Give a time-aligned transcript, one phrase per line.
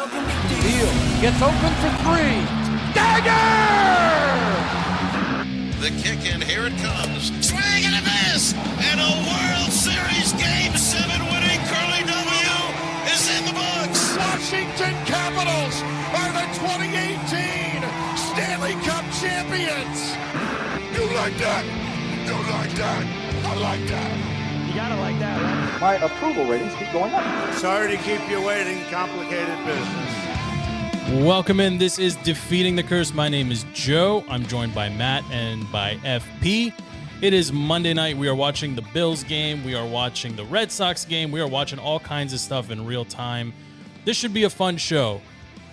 [0.00, 0.88] Beal
[1.20, 2.40] gets open for three.
[2.96, 3.36] Dagger!
[5.76, 7.28] The kick in, here it comes.
[7.46, 8.54] Swing and a miss!
[8.56, 12.56] And a World Series Game 7 winning Curly W
[13.12, 14.16] is in the books.
[14.16, 15.82] Washington Capitals
[16.16, 17.84] are the 2018
[18.16, 20.16] Stanley Cup champions.
[20.96, 21.64] You like that?
[22.24, 23.04] You like that?
[23.44, 24.39] I like that.
[24.90, 25.80] You gotta like that, right?
[25.80, 27.54] my approval ratings keep going up.
[27.54, 28.82] Sorry to keep you waiting.
[28.90, 31.24] Complicated business.
[31.24, 31.78] Welcome in.
[31.78, 33.14] This is Defeating the Curse.
[33.14, 34.24] My name is Joe.
[34.28, 36.72] I'm joined by Matt and by FP.
[37.22, 38.16] It is Monday night.
[38.16, 39.62] We are watching the Bills game.
[39.62, 41.30] We are watching the Red Sox game.
[41.30, 43.52] We are watching all kinds of stuff in real time.
[44.04, 45.20] This should be a fun show.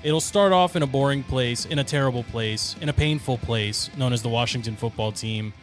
[0.03, 3.89] It'll start off in a boring place, in a terrible place, in a painful place
[3.97, 5.53] known as the Washington football team.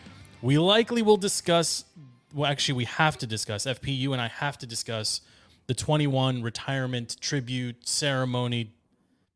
[0.45, 1.87] We likely will discuss,
[2.35, 5.21] well, actually, we have to discuss, FPU and I have to discuss
[5.67, 8.75] the 21 retirement tribute ceremony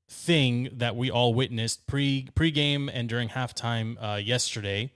[0.09, 4.92] thing that we all witnessed pre pregame and during halftime uh, yesterday.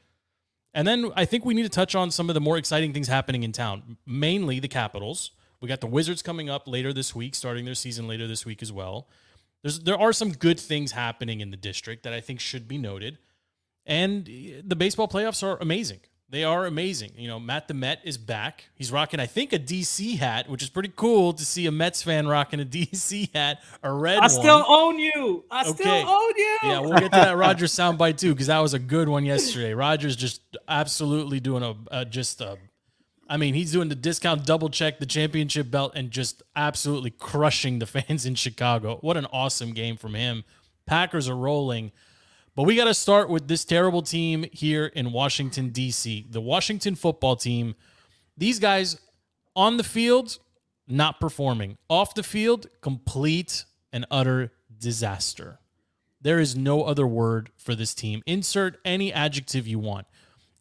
[0.74, 3.08] And then I think we need to touch on some of the more exciting things
[3.08, 5.32] happening in town, mainly the Capitals.
[5.60, 8.62] We got the Wizards coming up later this week, starting their season later this week
[8.62, 9.06] as well.
[9.62, 12.78] There's there are some good things happening in the district that I think should be
[12.78, 13.18] noted.
[13.86, 14.26] And
[14.64, 16.00] the baseball playoffs are amazing.
[16.32, 17.12] They are amazing.
[17.18, 18.64] You know, Matt the Met is back.
[18.74, 22.02] He's rocking, I think, a DC hat, which is pretty cool to see a Mets
[22.02, 24.30] fan rocking a DC hat, a red I one.
[24.30, 25.44] still own you.
[25.50, 25.72] I Okay.
[25.82, 26.58] still own you.
[26.62, 29.74] Yeah, we'll get to that Rodgers soundbite too, because that was a good one yesterday.
[29.74, 32.56] Rodgers just absolutely doing a, a just a,
[33.28, 37.78] I mean, he's doing the discount double check, the championship belt, and just absolutely crushing
[37.78, 38.96] the fans in Chicago.
[39.02, 40.44] What an awesome game from him.
[40.86, 41.92] Packers are rolling.
[42.54, 46.26] But we got to start with this terrible team here in Washington, D.C.
[46.28, 47.74] The Washington football team.
[48.36, 48.98] These guys
[49.56, 50.38] on the field,
[50.86, 51.78] not performing.
[51.88, 55.60] Off the field, complete and utter disaster.
[56.20, 58.22] There is no other word for this team.
[58.26, 60.06] Insert any adjective you want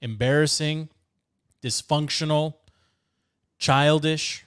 [0.02, 0.90] embarrassing,
[1.62, 2.56] dysfunctional,
[3.60, 4.46] childish.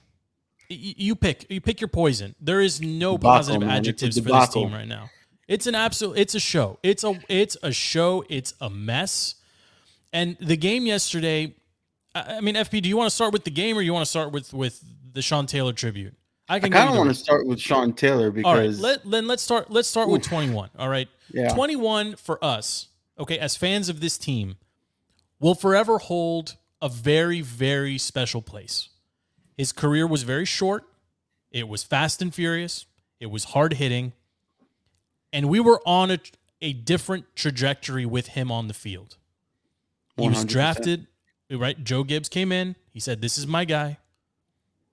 [0.67, 1.45] You pick.
[1.49, 2.35] You pick your poison.
[2.41, 3.69] There is no Debacle, positive man.
[3.69, 5.09] Adjectives for this team right now.
[5.47, 6.17] It's an absolute.
[6.17, 6.79] It's a show.
[6.83, 7.19] It's a.
[7.29, 8.25] It's a show.
[8.29, 9.35] It's a mess.
[10.11, 11.55] And the game yesterday.
[12.13, 12.81] I I mean, FP.
[12.81, 14.83] Do you want to start with the game, or you want to start with with
[15.13, 16.15] the Sean Taylor tribute?
[16.47, 16.71] I I can.
[16.71, 19.41] kind go of want to start with Sean Taylor All right, because let, then let's
[19.41, 19.71] start.
[19.71, 20.69] Let's start with 21.
[20.77, 21.53] All right, Yeah.
[21.53, 22.87] 21 for us.
[23.17, 24.57] Okay, as fans of this team,
[25.39, 28.89] will forever hold a very, very special place.
[29.57, 30.83] His career was very short.
[31.49, 32.85] It was fast and furious.
[33.19, 34.13] It was hard hitting,
[35.33, 36.19] and we were on a,
[36.61, 39.17] a different trajectory with him on the field.
[40.17, 40.47] He was 100%.
[40.47, 41.07] drafted,
[41.51, 41.81] right?
[41.83, 42.75] Joe Gibbs came in.
[42.91, 43.97] He said, This is my guy.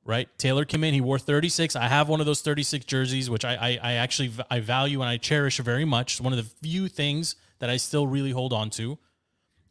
[0.05, 0.29] Right?
[0.37, 0.95] Taylor came in.
[0.95, 1.77] He wore 36.
[1.77, 5.09] I have one of those 36 jerseys, which I, I, I actually I value and
[5.09, 6.15] I cherish very much.
[6.15, 8.99] It's one of the few things that I still really hold on to.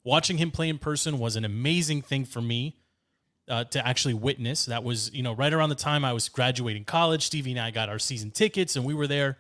[0.06, 2.78] Watching him play in person was an amazing thing for me
[3.50, 4.66] uh, to actually witness.
[4.66, 7.26] That was, you know, right around the time I was graduating college.
[7.26, 9.38] Stevie and I got our season tickets, and we were there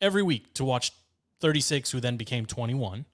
[0.00, 0.92] every week to watch
[1.40, 3.06] 36, who then became 21.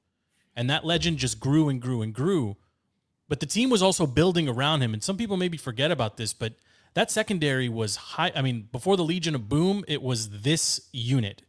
[0.55, 2.57] And that legend just grew and grew and grew.
[3.29, 4.95] But the team was also building around him.
[4.95, 6.55] And some people maybe forget about this, but
[6.95, 8.33] that secondary was high.
[8.35, 11.43] I mean, before the Legion of Boom, it was this unit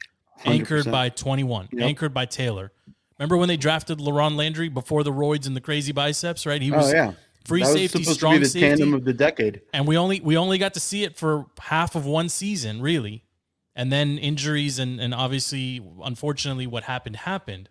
[0.46, 0.92] anchored 100%.
[0.92, 1.82] by 21, Yep.
[1.84, 2.72] anchored by Taylor.
[3.18, 6.62] Remember when they drafted LaRon Landry before the roids and the crazy biceps, right?
[6.62, 7.12] He oh, was oh yeah,
[7.46, 9.62] free that was safety, supposed strong to be the safety tandem of the decade.
[9.74, 13.24] and we only we only got to see it for half of one season really
[13.78, 17.70] and then injuries and and obviously unfortunately what happened happened.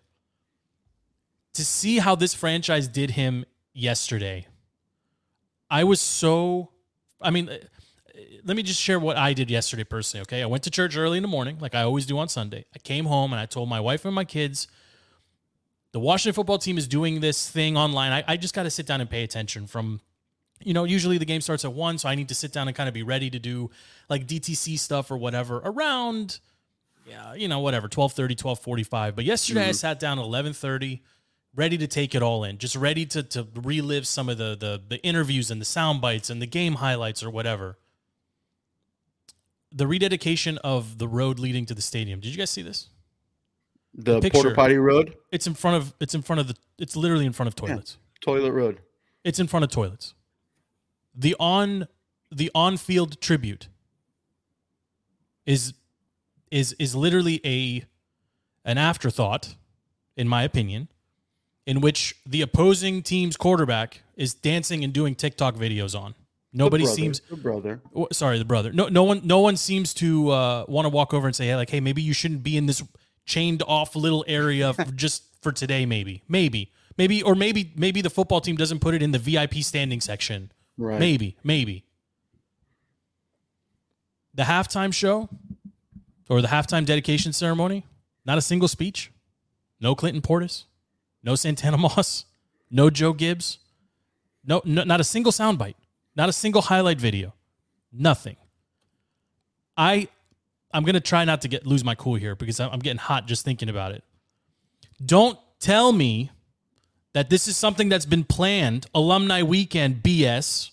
[1.53, 4.47] To see how this franchise did him yesterday
[5.69, 6.69] i was so
[7.21, 7.47] i mean
[8.43, 10.41] let me just share what i did yesterday personally okay?
[10.41, 12.65] I went to church early in the morning like i always do on sunday.
[12.75, 14.67] I came home and i told my wife and my kids
[15.91, 18.11] the washington football team is doing this thing online.
[18.11, 20.01] I, I just got to sit down and pay attention from
[20.63, 22.75] you know, usually the game starts at one, so I need to sit down and
[22.75, 23.69] kind of be ready to do
[24.09, 26.39] like DTC stuff or whatever around,
[27.07, 29.15] yeah, you know, whatever, 1230, 1245.
[29.15, 29.73] But yesterday I mm-hmm.
[29.73, 31.01] sat down at 1130,
[31.55, 34.81] ready to take it all in, just ready to, to relive some of the, the,
[34.87, 37.77] the interviews and the sound bites and the game highlights or whatever.
[39.71, 42.19] The rededication of the road leading to the stadium.
[42.19, 42.89] Did you guys see this?
[43.93, 44.41] The Picture.
[44.41, 47.33] porta potty road, It's in front of, it's in front of the, it's literally in
[47.33, 47.97] front of toilets.
[48.21, 48.79] toilet road.
[49.23, 50.13] It's in front of toilets.
[51.17, 51.87] The on
[52.31, 53.67] the on field tribute
[55.45, 55.73] is
[56.51, 57.85] is is literally a
[58.63, 59.55] an afterthought,
[60.15, 60.89] in my opinion,
[61.65, 66.15] in which the opposing team's quarterback is dancing and doing TikTok videos on.
[66.53, 67.81] Nobody The brother, seems the brother.
[68.11, 71.27] sorry the brother no no one no one seems to uh, want to walk over
[71.27, 72.81] and say hey, like hey maybe you shouldn't be in this
[73.25, 78.09] chained off little area for just for today maybe maybe maybe or maybe maybe the
[78.09, 80.99] football team doesn't put it in the vip standing section Right.
[80.99, 81.83] maybe maybe.
[84.33, 85.29] The halftime show
[86.29, 87.85] or the halftime dedication ceremony
[88.25, 89.11] not a single speech.
[89.79, 90.65] No clinton portis.
[91.23, 92.25] No santana moss.
[92.69, 93.59] No joe gibbs.
[94.45, 95.75] No, no not a single soundbite.
[96.15, 97.33] Not a single highlight video.
[97.91, 98.35] Nothing.
[99.75, 100.07] I
[100.73, 103.25] i'm gonna try not to get lose my cool here because i'm I'm getting hot
[103.25, 104.03] just thinking about it.
[105.03, 106.29] Don't tell me
[107.17, 110.69] that this is something that's been planned alumni weekend bs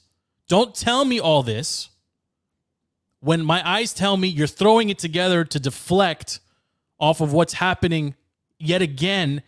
[0.47, 1.89] don't tell me all this
[3.21, 6.41] when my eyes tell me you're throwing it together to deflect
[7.01, 8.15] off of what's happening
[8.59, 9.43] yet again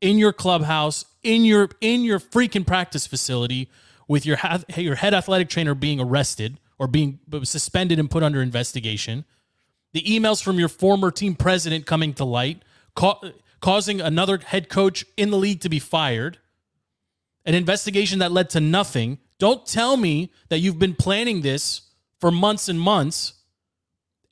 [0.00, 3.68] in your clubhouse in your in your freaking practice facility
[4.08, 4.38] with your
[4.76, 9.24] your head athletic trainer being arrested or being suspended and put under investigation.
[9.92, 12.62] The emails from your former team president coming to light
[13.60, 16.38] causing another head coach in the league to be fired
[17.44, 21.82] an investigation that led to nothing don't tell me that you've been planning this
[22.20, 23.34] for months and months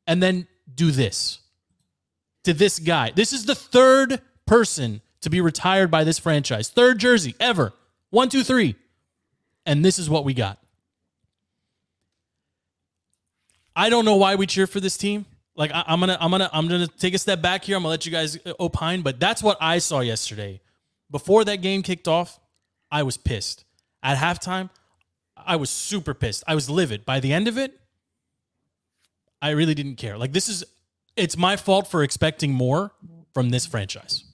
[0.07, 1.41] and then do this
[2.45, 3.13] to this guy.
[3.15, 6.69] This is the third person to be retired by this franchise.
[6.69, 7.73] Third jersey ever.
[8.11, 8.77] One, two, three.
[9.65, 10.59] And this is what we got.
[13.75, 15.27] I don't know why we cheer for this team.
[15.57, 17.77] Like I, am gonna, I'm gonna, I'm gonna take a step back here.
[17.77, 20.61] I'm gonna let you guys uh, opine, but that's what I saw yesterday.
[21.11, 22.39] Before that game kicked off,
[22.91, 23.65] I was pissed.
[24.03, 24.71] At halftime,
[25.37, 26.45] I was super pissed.
[26.47, 27.05] I was livid.
[27.05, 27.81] By the end of it,
[29.41, 30.19] I really didn't care.
[30.19, 30.65] Like this is
[31.17, 32.93] it's my fault for expecting more
[33.33, 34.25] from this franchise.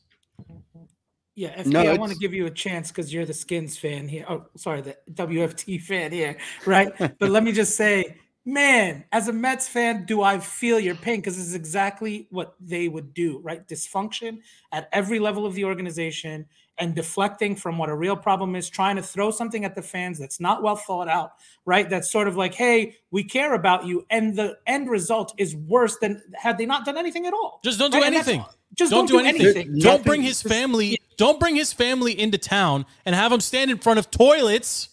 [1.34, 4.06] Yeah, FP, No, I want to give you a chance because you're the Skins fan
[4.06, 4.26] here.
[4.28, 6.36] Oh, sorry, the WFT fan here,
[6.66, 6.92] right?
[6.98, 11.21] but let me just say, man, as a Mets fan, do I feel your pain?
[11.21, 13.67] Because this is exactly what they would do, right?
[13.67, 14.39] Dysfunction
[14.73, 16.47] at every level of the organization
[16.79, 20.19] and deflecting from what a real problem is, trying to throw something at the fans
[20.19, 21.33] that's not well thought out,
[21.65, 21.89] right?
[21.89, 24.06] That's sort of like, hey, we care about you.
[24.11, 27.61] And the end result is worse than had they not done anything at all.
[27.62, 28.12] Just don't do Right?
[28.12, 28.44] Anything.
[28.75, 29.47] Just don't, do anything.
[29.47, 29.79] anything.
[29.81, 30.99] Don't bring his family.
[31.19, 34.89] Don't bring his family into town and have him stand in front of toilets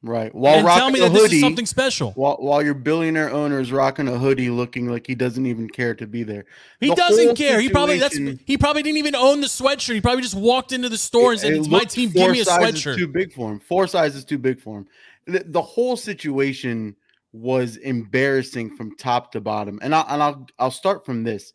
[0.00, 0.32] Right.
[0.32, 2.12] While and rocking tell me a that hoodie, this is something special.
[2.12, 5.92] while while your billionaire owner is rocking a hoodie, looking like he doesn't even care
[5.96, 6.44] to be there.
[6.78, 7.60] He The doesn't care.
[7.60, 9.94] He probably that's he probably didn't even own the sweatshirt.
[9.94, 12.10] He probably just walked into the store and said, it "It's my team.
[12.10, 13.58] Give me a sweatshirt." Too big for him.
[13.58, 14.86] Four sizes too big for him.
[15.26, 16.94] The, the whole situation
[17.32, 19.80] was embarrassing from top to bottom.
[19.82, 21.52] And I and I'll I'll start from this.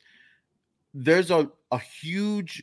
[0.94, 2.62] There's a a huge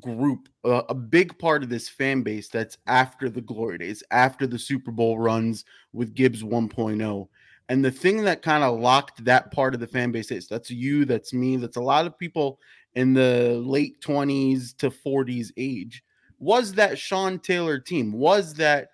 [0.00, 4.46] group, uh, a big part of this fan base that's after the glory days, after
[4.46, 7.28] the Super Bowl runs with Gibbs 1.0.
[7.68, 10.70] And the thing that kind of locked that part of the fan base is that's
[10.70, 12.58] you, that's me, that's a lot of people
[12.94, 16.02] in the late 20s to 40s age
[16.38, 18.88] was that Sean Taylor team, was that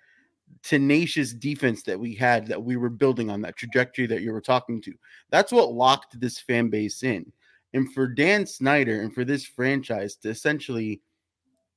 [0.62, 4.40] tenacious defense that we had that we were building on that trajectory that you were
[4.40, 4.92] talking to.
[5.30, 7.32] That's what locked this fan base in.
[7.74, 11.02] And for Dan Snyder and for this franchise to essentially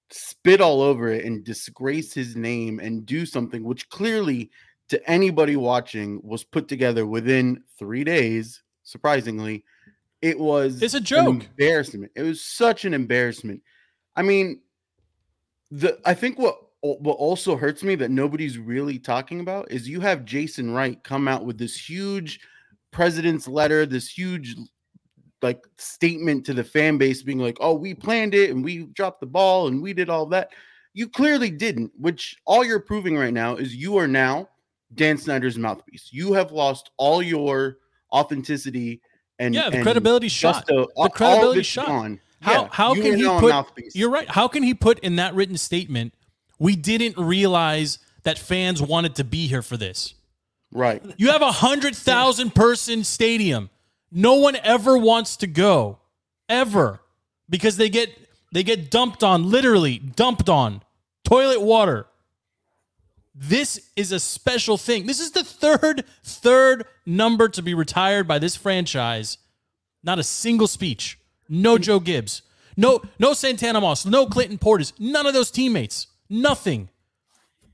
[0.09, 4.49] spit all over it and disgrace his name and do something which clearly
[4.89, 9.63] to anybody watching was put together within three days, surprisingly,
[10.21, 11.43] it was It's a joke.
[11.45, 12.11] embarrassment.
[12.15, 13.61] It was such an embarrassment.
[14.15, 14.61] I mean,
[15.71, 20.01] the I think what what also hurts me that nobody's really talking about is you
[20.01, 22.39] have Jason Wright come out with this huge
[22.91, 24.55] president's letter, this huge
[25.41, 29.19] like statement to the fan base being like, "Oh, we planned it and we dropped
[29.21, 30.49] the ball and we did all that."
[30.93, 34.49] You clearly didn't, which all you're proving right now is you are now
[34.95, 36.09] Dan Snyder's mouthpiece.
[36.11, 37.77] You have lost all your
[38.13, 39.01] authenticity
[39.39, 40.69] and Yeah, the and credibility shot.
[40.95, 41.87] all credibility shot.
[41.87, 42.19] gone.
[42.41, 43.49] How Yeah, how can he put?
[43.49, 43.95] mouthpiece.
[43.95, 44.29] You're right.
[44.29, 46.13] How can he put in that written statement?
[46.59, 50.13] We didn't realize that fans wanted to be here for this.
[50.73, 51.03] right.
[51.17, 53.69] You have a hundred thousand person stadium.
[54.11, 55.99] No one ever wants to go,
[56.49, 56.99] ever,
[57.49, 58.09] because they get
[58.51, 60.81] they get dumped on, literally dumped on,
[61.23, 62.07] toilet water.
[63.33, 65.05] This is a special thing.
[65.05, 69.37] This is the third third number to be retired by this franchise.
[70.03, 71.17] Not a single speech.
[71.47, 72.41] No Joe Gibbs.
[72.75, 74.05] No no Santana Moss.
[74.05, 74.91] No Clinton Portis.
[74.99, 76.07] None of those teammates.
[76.29, 76.89] Nothing.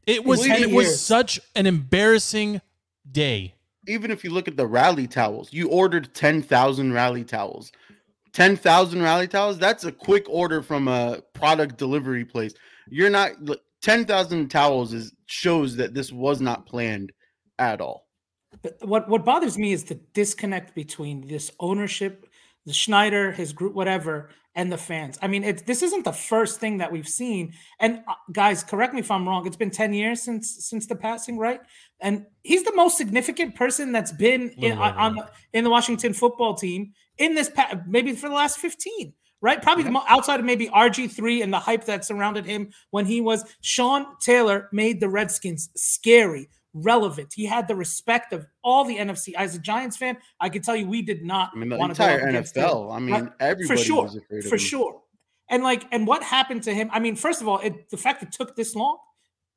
[0.06, 2.62] It was it was such an embarrassing
[3.12, 3.56] day.
[3.88, 7.72] Even if you look at the rally towels, you ordered 10,000 rally towels.
[8.34, 12.54] 10,000 rally towels, that's a quick order from a product delivery place.
[12.90, 13.32] You're not
[13.82, 17.12] 10,000 towels is shows that this was not planned
[17.58, 18.08] at all.
[18.82, 22.27] What what bothers me is the disconnect between this ownership,
[22.68, 25.18] the Snyder, his group, whatever, and the fans.
[25.22, 27.54] I mean, it's this isn't the first thing that we've seen.
[27.80, 29.48] And uh, guys, correct me if I'm wrong.
[29.48, 31.62] It's been 10 years since since the passing, right?
[32.02, 36.14] And he's the most significant person that's been in, on, on the, in the Washington
[36.14, 39.62] football team in this pa- maybe for the last 15 right?
[39.62, 39.90] Probably yeah.
[39.90, 43.46] the mo- outside of maybe RG3 and the hype that surrounded him when he was
[43.62, 46.50] Sean Taylor made the Redskins scary,
[46.84, 47.34] relevant.
[47.34, 49.34] He had the respect of all the NFC.
[49.36, 52.32] As a Giants fan, I can tell you we did not I mean, the entire
[52.32, 52.94] NFL.
[52.94, 55.02] I mean, everybody for sure, was afraid of for sure.
[55.50, 56.90] And like, and what happened to him?
[56.92, 58.98] I mean, first of all, it, the fact it took this long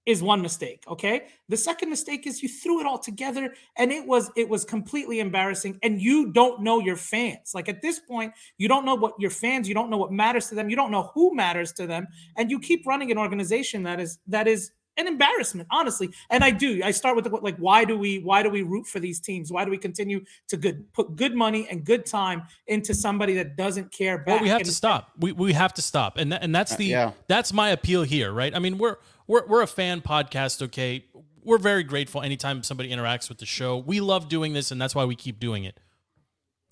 [0.07, 4.07] is one mistake okay the second mistake is you threw it all together and it
[4.07, 8.33] was it was completely embarrassing and you don't know your fans like at this point
[8.57, 10.91] you don't know what your fans you don't know what matters to them you don't
[10.91, 14.71] know who matters to them and you keep running an organization that is that is
[14.97, 16.11] an embarrassment honestly.
[16.31, 18.87] And i do i start with the, like why do we why do we root
[18.87, 19.51] for these teams?
[19.51, 23.57] Why do we continue to good put good money and good time into somebody that
[23.57, 24.27] doesn't care back?
[24.27, 25.13] well we have and, to stop.
[25.19, 26.17] We, we have to stop.
[26.19, 27.13] And that, and that's Uh, the yeah.
[27.29, 28.55] that's my appeal here right?
[28.55, 31.05] I mean we're we're, we're a fan podcast okay?
[31.43, 33.79] We're very grateful anytime somebody interacts with the show.
[33.79, 35.79] We love doing this and that's why we keep doing it.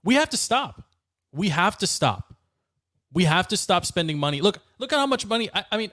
[0.05, 0.83] We have to stop.
[1.33, 2.35] We have to stop.
[3.13, 4.41] We have to stop spending money.
[4.43, 5.91] Look look at how much money i, I mean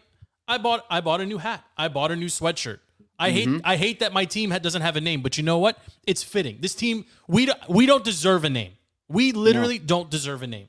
[0.48, 2.80] i bought i bought a new hat i bought a new sweatshirt
[3.18, 5.58] I hate I hate that my team ha- doesn't have a name, but you know
[5.58, 5.78] what?
[6.06, 6.58] It's fitting.
[6.60, 8.74] This team we don't, we don't deserve a name.
[9.08, 10.68] We literally don't deserve a name.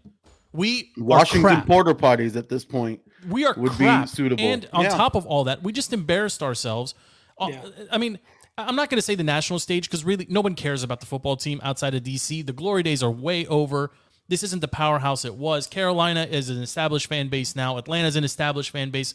[0.52, 1.66] We are Washington crap.
[1.66, 3.00] porter parties at this point.
[3.28, 4.44] We are would be suitable.
[4.44, 4.90] And on Yeah.
[4.90, 6.94] top of all that, we just embarrassed ourselves.
[7.36, 7.68] Uh, Yeah.
[7.90, 8.20] I mean,
[8.56, 11.00] I- I'm not going to say the national stage because really no one cares about
[11.00, 12.42] the football team outside of DC.
[12.46, 13.90] The glory days are way over.
[14.28, 15.66] This isn't the powerhouse it was.
[15.66, 17.76] Carolina is an established fan base now.
[17.76, 19.14] Atlanta's an established fan base.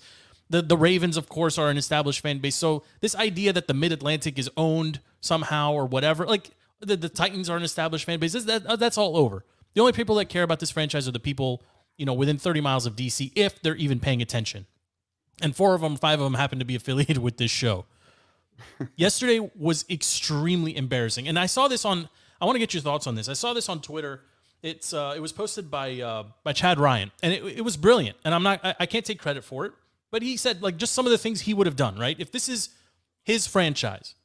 [0.51, 2.55] The the Ravens, of course, are an established fan base.
[2.55, 7.09] So this idea that the Mid Atlantic is owned somehow or whatever, like the, the
[7.09, 8.33] Titans are an established fan base.
[8.33, 9.45] That, that's all over.
[9.73, 11.63] The only people that care about this franchise are the people
[11.97, 14.65] you know within 30 miles of DC, if they're even paying attention.
[15.41, 17.85] And four of them, five of them, happen to be affiliated with this show.
[18.95, 22.09] Yesterday was extremely embarrassing, and I saw this on.
[22.39, 23.29] I want to get your thoughts on this.
[23.29, 24.21] I saw this on Twitter.
[24.61, 28.17] It's uh, it was posted by uh, by Chad Ryan, and it, it was brilliant.
[28.23, 29.73] And I'm not I, I can't take credit for it,
[30.11, 31.97] but he said like just some of the things he would have done.
[31.97, 32.69] Right, if this is
[33.23, 34.15] his franchise,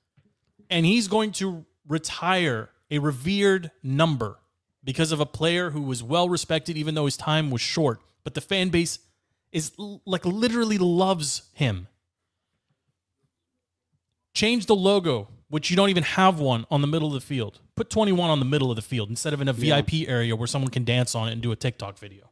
[0.68, 4.38] and he's going to retire a revered number
[4.84, 8.34] because of a player who was well respected, even though his time was short, but
[8.34, 8.98] the fan base
[9.52, 9.72] is
[10.04, 11.88] like literally loves him.
[14.34, 17.60] Change the logo, which you don't even have one on the middle of the field.
[17.74, 20.46] Put 21 on the middle of the field instead of in a VIP area where
[20.46, 22.30] someone can dance on it and do a TikTok video.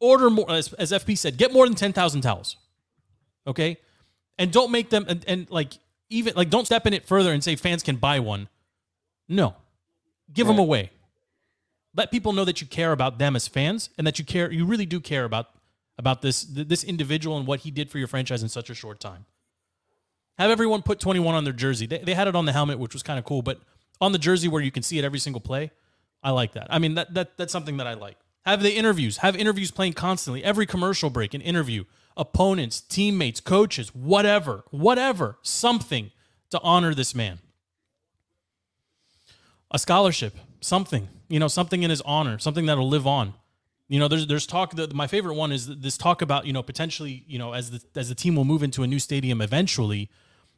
[0.00, 2.56] Order more, as, as FP said, get more than 10,000 towels.
[3.46, 3.78] Okay?
[4.38, 5.74] And don't make them, and, and like,
[6.10, 8.48] even, like, don't step in it further and say fans can buy one.
[9.28, 9.54] No.
[10.32, 10.90] Give them away.
[11.96, 14.64] Let people know that you care about them as fans and that you care, you
[14.66, 15.50] really do care about
[15.96, 18.98] about this this individual and what he did for your franchise in such a short
[19.00, 19.26] time.
[20.38, 21.86] Have everyone put 21 on their jersey.
[21.86, 23.60] They, they had it on the helmet, which was kind of cool, but
[24.00, 25.70] on the jersey where you can see it every single play,
[26.22, 26.66] I like that.
[26.70, 28.16] I mean, that, that that's something that I like.
[28.44, 29.18] Have the interviews.
[29.18, 30.42] Have interviews playing constantly.
[30.42, 31.84] Every commercial break, an interview.
[32.16, 36.12] Opponents, teammates, coaches, whatever, whatever, something
[36.50, 37.38] to honor this man.
[39.70, 43.34] A scholarship, something, you know, something in his honor, something that'll live on.
[43.88, 44.74] You know, there's there's talk.
[44.76, 47.82] That my favorite one is this talk about you know potentially you know as the
[47.94, 50.10] as the team will move into a new stadium eventually,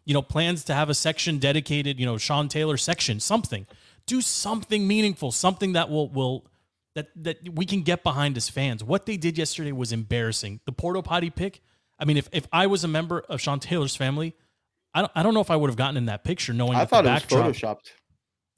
[0.04, 3.66] you know plans to have a section dedicated you know Sean Taylor section something,
[4.06, 6.46] do something meaningful, something that will will
[6.96, 8.82] that that we can get behind as fans.
[8.82, 10.60] What they did yesterday was embarrassing.
[10.66, 11.60] The Porto Potty pick.
[12.00, 14.34] I mean, if if I was a member of Sean Taylor's family,
[14.92, 16.80] I don't I don't know if I would have gotten in that picture knowing that.
[16.80, 17.90] I thought it was photoshopped.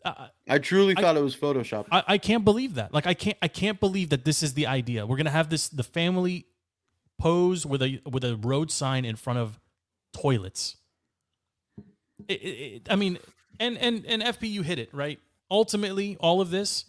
[0.05, 1.89] Uh, I truly I- thought it was photoshopped.
[1.93, 2.95] I, I can't believe that.
[2.95, 5.05] Like I can't I can't believe that this is the idea.
[5.05, 6.47] We're gonna have this the family
[7.19, 9.59] pose with a with a road sign in front of
[10.13, 10.77] toilets.
[12.29, 13.19] It, it, it- I mean,
[13.61, 15.19] and and and FP you hit it right.
[15.51, 16.85] Ultimately, all of this,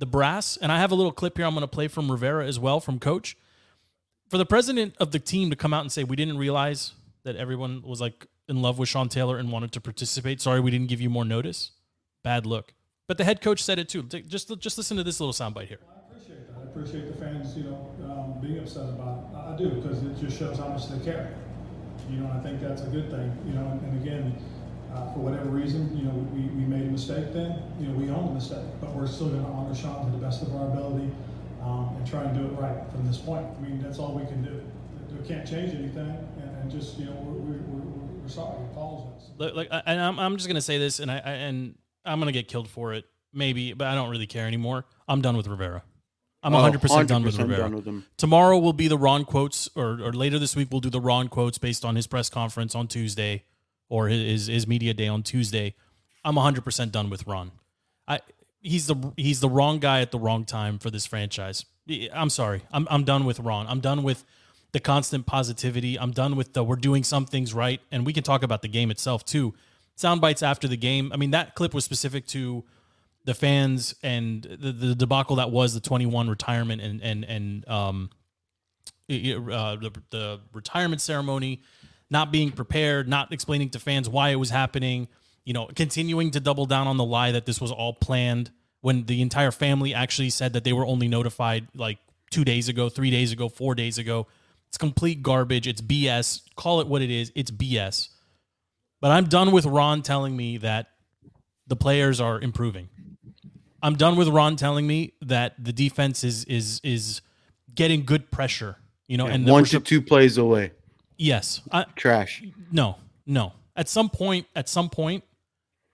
[0.00, 2.58] the brass, and I have a little clip here I'm gonna play from Rivera as
[2.58, 3.36] well from Coach.
[4.28, 6.92] For the president of the team to come out and say we didn't realize
[7.24, 10.40] that everyone was like in love with Sean Taylor and wanted to participate.
[10.40, 11.72] Sorry, we didn't give you more notice.
[12.24, 12.72] Bad look.
[13.06, 14.02] But the head coach said it too.
[14.04, 15.80] Just just listen to this little soundbite here.
[15.90, 16.58] I appreciate that.
[16.58, 19.36] I appreciate the fans, you know, um, being upset about it.
[19.36, 21.34] I do because it just shows how much they care.
[22.08, 23.36] You know, I think that's a good thing.
[23.46, 24.36] You know, and again,
[24.94, 27.62] uh, for whatever reason, you know, we, we made a mistake then.
[27.80, 30.18] You know, we own the mistake, but we're still going to honor Sean to the
[30.24, 31.10] best of our ability
[31.62, 33.46] um, and try and do it right from this point.
[33.46, 34.60] I mean, that's all we can do.
[35.20, 36.08] We can't change anything,
[36.40, 38.56] and, and just you know, we're, we're, we're, we're sorry.
[38.72, 39.30] Apologize.
[39.38, 42.32] Like, like and I'm, I'm just gonna say this, and I, I and I'm gonna
[42.32, 43.04] get killed for it,
[43.34, 44.86] maybe, but I don't really care anymore.
[45.08, 45.82] I'm done with Rivera.
[46.42, 47.58] I'm Oh, 100% done with 100% Rivera.
[47.58, 48.06] done with him.
[48.16, 51.28] Tomorrow will be the Ron quotes, or, or later this week we'll do the Ron
[51.28, 53.44] quotes based on his press conference on Tuesday,
[53.90, 55.74] or his his media day on Tuesday.
[56.24, 57.52] I'm 100 percent done with Ron.
[58.08, 58.20] I
[58.62, 61.66] he's the he's the wrong guy at the wrong time for this franchise.
[62.14, 62.62] I'm sorry.
[62.72, 63.66] I'm I'm done with Ron.
[63.66, 64.24] I'm done with
[64.72, 65.98] the constant positivity.
[65.98, 68.68] I'm done with the we're doing some things right, and we can talk about the
[68.68, 69.54] game itself too.
[69.96, 71.12] Sound bites after the game.
[71.12, 72.64] I mean, that clip was specific to
[73.24, 78.10] the fans and the, the debacle that was the 21 retirement and and and um
[79.10, 81.62] uh, the, the retirement ceremony,
[82.10, 85.08] not being prepared, not explaining to fans why it was happening,
[85.44, 88.50] you know, continuing to double down on the lie that this was all planned
[88.80, 91.98] when the entire family actually said that they were only notified like
[92.30, 94.26] two days ago, three days ago, four days ago.
[94.68, 95.66] It's complete garbage.
[95.66, 96.42] It's BS.
[96.56, 97.32] Call it what it is.
[97.34, 98.08] It's BS.
[99.00, 100.90] But I'm done with Ron telling me that
[101.66, 102.88] the players are improving.
[103.82, 107.22] I'm done with Ron telling me that the defense is is is
[107.74, 108.76] getting good pressure.
[109.08, 110.72] You know, and that one to two plays away.
[111.20, 112.42] Yes, I, Trash.
[112.72, 112.96] no,
[113.26, 113.52] no.
[113.76, 115.22] At some point, at some point,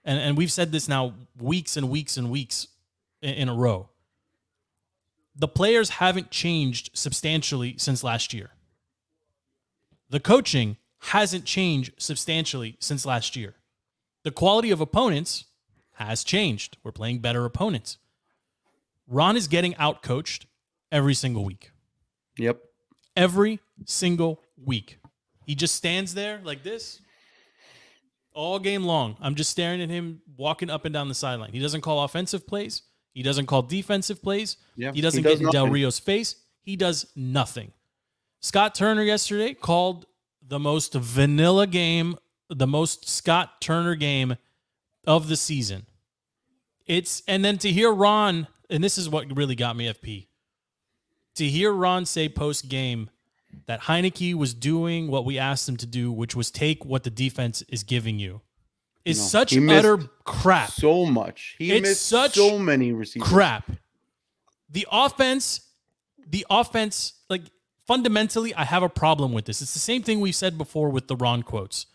[0.03, 2.67] and and we've said this now weeks and weeks and weeks
[3.21, 3.89] in, in a row.
[5.35, 8.49] The players haven't changed substantially since last year.
[10.09, 13.53] The coaching hasn't changed substantially since last year.
[14.23, 15.45] The quality of opponents
[15.93, 16.77] has changed.
[16.83, 17.97] We're playing better opponents.
[19.07, 20.45] Ron is getting outcoached
[20.91, 21.71] every single week
[22.37, 22.59] Yep.
[23.15, 24.97] every single week.
[25.47, 26.99] He just stands there like this
[28.33, 29.15] all game long.
[29.21, 31.53] I'm just staring at him walking up and down the sideline.
[31.53, 32.81] He doesn't call offensive plays.
[33.13, 34.57] He doesn't call defensive plays.
[34.75, 35.69] Yeah, he doesn't he does get in Del.
[35.69, 36.35] Rio's face.
[36.63, 37.71] He does nothing.
[38.41, 40.05] Scott Turner yesterday called
[40.45, 42.17] the most vanilla game,
[42.49, 44.35] the most Scott Turner game
[45.07, 45.85] of the season.
[46.85, 50.27] It's and then to hear Ron, and this is what really got me FP.
[51.35, 53.09] To hear Ron say post game
[53.65, 57.09] that Heinicke was doing what we asked him to do, which was take what the
[57.09, 58.41] defense is giving you,
[59.05, 60.71] is No, such utter crap.
[60.71, 61.55] So much.
[61.57, 63.27] He It's missed such so many receivers.
[63.27, 63.71] crap.
[64.69, 65.61] The offense,
[66.29, 67.43] the offense, like
[67.85, 69.61] fundamentally, I have a problem with this.
[69.61, 71.85] It's the same thing we've said before with the Ron quotes.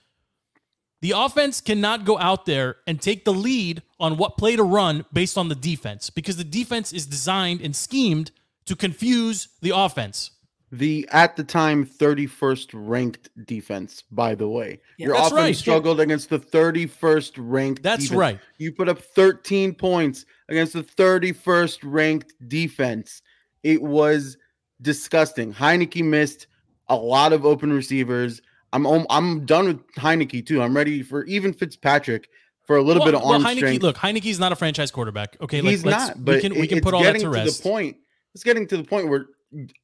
[1.02, 5.04] The offense cannot go out there and take the lead on what play to run
[5.12, 8.30] based on the defense because the defense is designed and schemed
[8.66, 10.30] to confuse the offense.
[10.74, 14.80] The at the time 31st ranked defense, by the way.
[14.96, 15.54] Yeah, Your offense right.
[15.56, 18.18] struggled against the 31st ranked That's defense.
[18.18, 18.40] right.
[18.56, 23.20] You put up 13 points against the 31st ranked defense.
[23.62, 24.38] It was
[24.80, 25.52] disgusting.
[25.52, 26.46] Heinicke missed
[26.88, 28.40] a lot of open receivers.
[28.72, 30.62] I'm I'm done with Heinicke too.
[30.62, 32.28] I'm ready for even Fitzpatrick
[32.66, 33.82] for a little Well- bit of well, arm Heinicke, strength.
[33.82, 35.36] Look, Heinicke's not a franchise quarterback.
[35.42, 37.28] Okay, like, He's let's- not, but we can we can put all that getting to
[37.28, 37.62] rest.
[37.62, 37.98] the point.
[38.34, 39.26] It's getting to the point where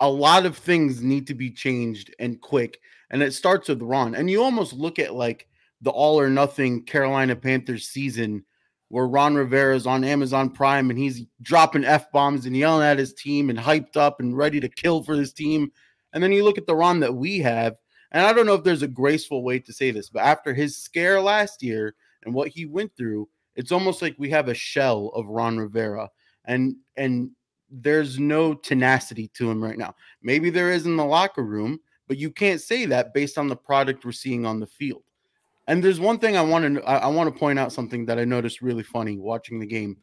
[0.00, 4.14] a lot of things need to be changed and quick, and it starts with Ron.
[4.14, 5.48] And you almost look at like
[5.80, 8.44] the all or nothing Carolina Panthers season,
[8.88, 12.98] where Ron Rivera is on Amazon Prime and he's dropping f bombs and yelling at
[12.98, 15.70] his team and hyped up and ready to kill for his team.
[16.12, 17.76] And then you look at the Ron that we have,
[18.12, 20.76] and I don't know if there's a graceful way to say this, but after his
[20.76, 25.10] scare last year and what he went through, it's almost like we have a shell
[25.14, 26.08] of Ron Rivera,
[26.44, 27.30] and and
[27.70, 29.94] there's no tenacity to him right now.
[30.22, 33.56] Maybe there is in the locker room, but you can't say that based on the
[33.56, 35.02] product we're seeing on the field.
[35.66, 38.24] And there's one thing I want to I, want to point out something that I
[38.24, 39.98] noticed really funny watching the game.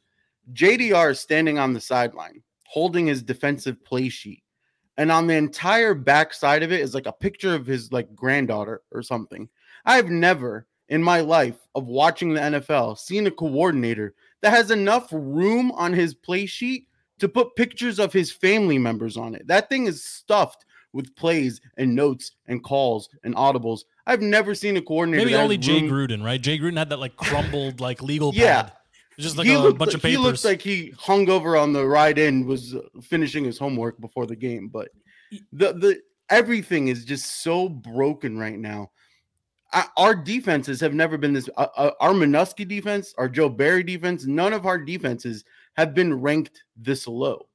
[0.53, 4.43] JDR is standing on the sideline holding his defensive play sheet.
[4.97, 8.13] And on the entire back side of it is like a picture of his like
[8.15, 9.49] granddaughter or something.
[9.85, 15.07] I've never in my life of watching the NFL seen a coordinator that has enough
[15.11, 16.87] room on his play sheet
[17.19, 19.47] to put pictures of his family members on it.
[19.47, 23.81] That thing is stuffed with plays and notes and calls and audibles.
[24.07, 25.25] I've never seen a coordinator.
[25.25, 26.41] Maybe that only Jay Gruden, right?
[26.41, 28.63] Jay Gruden had that like crumbled like legal Yeah.
[28.63, 28.73] pad.
[29.17, 30.11] Just like he a looked bunch of papers.
[30.11, 33.99] He looks like he hung over on the right end, was uh, finishing his homework
[34.01, 34.67] before the game.
[34.67, 34.89] But
[35.53, 38.91] the the everything is just so broken right now.
[39.71, 41.49] I, our defenses have never been this.
[41.55, 45.45] Uh, uh, our Manusky defense, our Joe Barry defense, none of our defenses
[45.77, 47.47] have been ranked this low.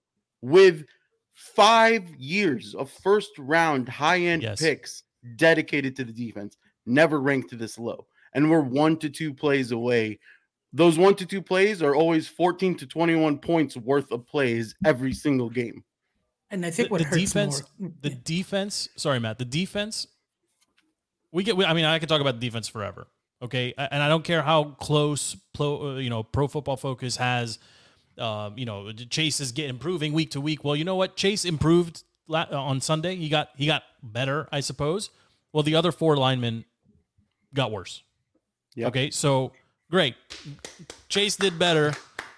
[0.42, 0.84] With
[1.34, 4.60] five years of first round high end Yes.
[4.60, 5.02] picks
[5.36, 6.56] dedicated to the defense,
[6.86, 10.18] never ranked this low, and we're one to two plays away
[10.72, 15.12] those one to two plays are always 14 to 21 points worth of plays every
[15.12, 15.82] single game.
[16.48, 17.90] And I think the, what the hurts defense, more.
[18.02, 18.88] the defense.
[18.94, 19.38] Sorry, Matt.
[19.40, 20.06] The defense.
[21.32, 21.56] We get.
[21.56, 23.08] we- I mean, I could talk about the defense forever.
[23.42, 27.58] Okay, and I don't care how close, uh, you know, Pro Football Focus has,
[28.20, 30.62] uh, you know, Chase is get improving week to week.
[30.64, 31.16] Well, you know what?
[31.16, 33.16] Chase improved la- uh, on Sunday.
[33.16, 35.10] He got he got better, I suppose.
[35.52, 36.64] Well, the other four linemen
[37.54, 38.02] got worse.
[38.76, 38.88] Yep.
[38.88, 39.52] Okay, so
[39.90, 40.14] great.
[41.08, 41.92] Chase did better.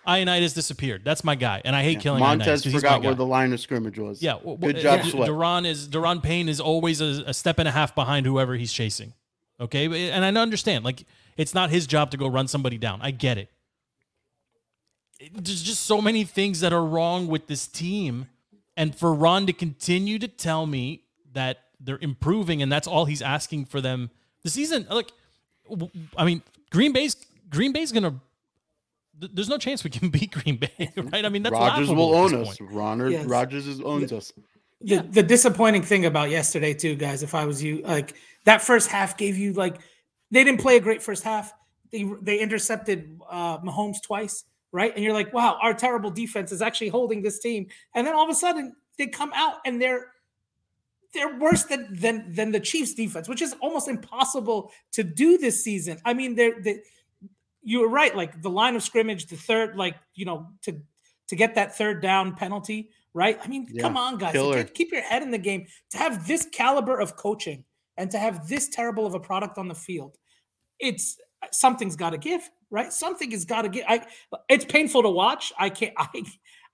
[0.06, 1.02] Ioannidis disappeared.
[1.04, 2.38] That's my guy, and I hate killing Montez.
[2.46, 4.20] Montez 'cause he's my forgot where the line of scrimmage was.
[4.20, 5.28] Yeah, w- good job, Sweat.
[5.28, 8.72] Daron is Daron Payne is always a, a step and a half behind whoever he's
[8.72, 9.12] chasing.
[9.60, 11.04] Okay, and I understand like
[11.36, 12.98] it's not his job to go run somebody down.
[13.00, 13.48] I get it.
[15.22, 18.26] It- There's just so many things that are wrong with this team,
[18.76, 23.22] and for Ron to continue to tell me that they're improving and that's all he's
[23.22, 24.10] asking for them
[24.44, 24.86] the season.
[24.90, 25.10] Like,
[26.16, 27.16] I mean, Green Bay's
[27.50, 28.20] Green Bay's gonna.
[29.18, 31.24] There's no chance we can beat Green Bay, right?
[31.24, 32.58] I mean, that's Rodgers will own us.
[32.58, 32.72] point.
[32.72, 33.26] Ron Yes.
[33.26, 34.32] Rodgers is, owns us.
[34.80, 38.14] the, the disappointing thing about yesterday too guys if i was you like
[38.46, 39.76] that first half gave you like
[40.32, 41.52] they didn't play a great first half
[41.92, 44.92] they they intercepted uh mahomes twice right?
[44.94, 47.68] And you're like wow our terrible defense is actually holding this team.
[47.94, 50.08] And then all of a sudden they come out and they're
[51.14, 55.62] they're worse than than than the chiefs defense which is almost impossible to do this
[55.62, 55.98] season.
[56.04, 56.80] I mean they're they,
[57.62, 60.80] you were right like the line of scrimmage the third like you know to
[61.28, 63.38] to get that third down penalty right?
[63.42, 64.32] I mean Yeah, come on guys
[64.74, 65.66] keep your head in the game.
[65.90, 67.64] To have this caliber of coaching
[67.98, 70.16] and to have this terrible of a product on the field
[70.78, 71.18] it's
[71.50, 73.84] something's got to give right something has got to get.
[73.88, 74.04] i
[74.48, 76.08] it's painful to watch i can't i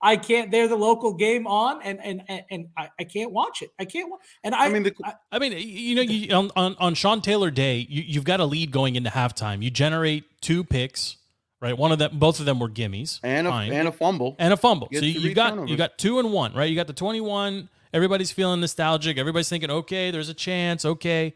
[0.01, 3.61] i can't they're the local game on and and and, and I, I can't watch
[3.61, 6.33] it i can't wa- and i, I mean, the, I- I mean, you know, you,
[6.33, 9.61] on, on on Sean Taylor Day, you, you've got a lead going into halftime.
[9.61, 11.17] You generate two picks,
[11.61, 11.77] right?
[11.77, 13.73] One of them, both of them were gimmies, and a, Fine.
[13.73, 14.35] and a fumble.
[14.39, 14.87] and a fumble.
[14.91, 15.69] You So you, three you got turnovers.
[15.69, 16.69] you got two and one, right?
[16.69, 17.69] You got the twenty-one.
[17.93, 19.17] Everybody's feeling nostalgic.
[19.17, 20.83] Everybody's thinking, okay, there's a chance.
[20.85, 21.33] Okay.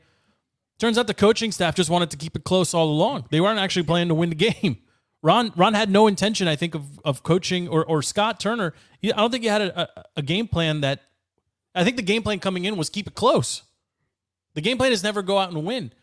[0.83, 3.27] Turns out the coaching staff just wanted to keep it close all along.
[3.31, 4.79] They weren't actually planning to win the game.
[5.21, 8.73] Ron Ron had no intention, I think, of of coaching or or Scott Turner.
[9.01, 11.03] I don't think he had a, a, game plan that.
[11.73, 13.63] I think the game plan coming in was keep it close.
[14.55, 15.93] The game plan is never go out and win.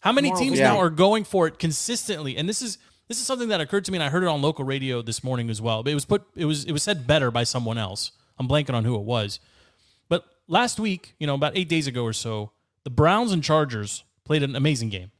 [0.00, 0.72] How many teams Yeah.
[0.72, 2.38] now are going for it consistently?
[2.38, 4.40] And this is this is something that occurred to me, and I heard it on
[4.40, 5.82] local radio this morning as well.
[5.82, 8.12] But it was put it was it was said better by someone else.
[8.38, 9.38] I'm blanking on who it was.
[10.08, 12.52] But last week, you know, about eight days ago or so,
[12.84, 15.10] the Browns and Chargers played an amazing game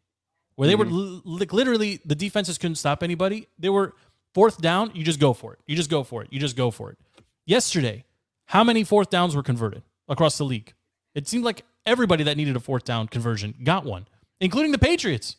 [0.56, 1.20] where they were mm-hmm.
[1.24, 3.48] li- like literally the defenses couldn't stop anybody.
[3.58, 3.94] They were
[4.34, 5.60] fourth down, you just go for it.
[5.66, 6.28] You just go for it.
[6.30, 6.98] You just go for it.
[7.46, 8.04] Yesterday,
[8.46, 10.72] how many fourth downs were converted across the league?
[11.14, 14.06] It seemed like everybody that needed a fourth down conversion got one,
[14.40, 15.36] including the Patriots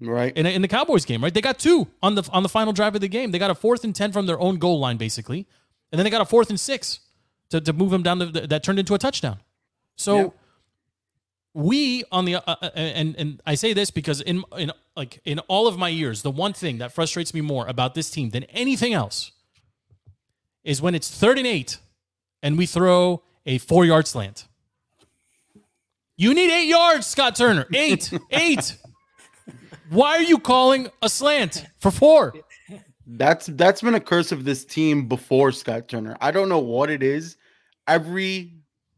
[0.00, 0.36] right?
[0.36, 1.32] in, in the Cowboys game, right?
[1.32, 3.30] They got two on the on the final drive of the game.
[3.30, 5.46] They got a fourth and ten from their own goal line, basically,
[5.90, 7.00] and then they got a fourth and six
[7.50, 8.18] to, to move them down.
[8.20, 9.38] To, that turned into a touchdown.
[9.96, 10.28] So Yeah.
[11.54, 15.38] We on the uh, uh, and and I say this because in in like in
[15.40, 18.44] all of my years, the one thing that frustrates me more about this team than
[18.44, 19.32] anything else
[20.64, 21.78] is when it's third and eight,
[22.42, 24.46] and we throw a four yard slant.
[26.16, 27.66] You need eight yards, Scott Turner.
[27.74, 28.76] Eight, eight.
[29.90, 32.34] Why are you calling a slant for four?
[33.06, 36.16] That's that's been a curse of this team before Scott Turner.
[36.20, 37.36] I don't know what it is.
[37.88, 38.54] Every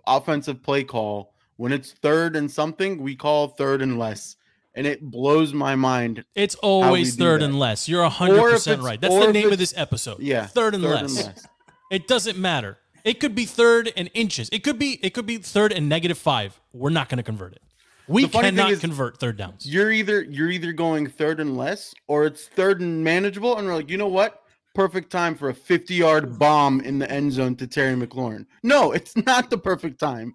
[0.06, 4.36] offensive play call, when it's third and something, we call third and less,
[4.74, 6.24] and it blows my mind.
[6.34, 7.88] It's always third and less.
[7.88, 9.00] You're Or hundred if percent it's- right.
[9.00, 10.20] That's the name of this episode.
[10.20, 11.46] Yeah, third and less.
[11.90, 12.78] It doesn't matter.
[13.04, 14.48] It could be third and inches.
[14.50, 16.58] It could be it could be third and negative five.
[16.72, 17.62] We're not going to convert it.
[18.08, 19.66] We The funny thing cannot is- convert third downs.
[19.66, 23.74] You're either you're either going third and less, or it's third and manageable, and we're
[23.76, 24.40] like, you know what?
[24.74, 28.44] Perfect time for a 50 yard bomb in the end zone to Terry McLaurin.
[28.62, 30.34] No, it's not the perfect time.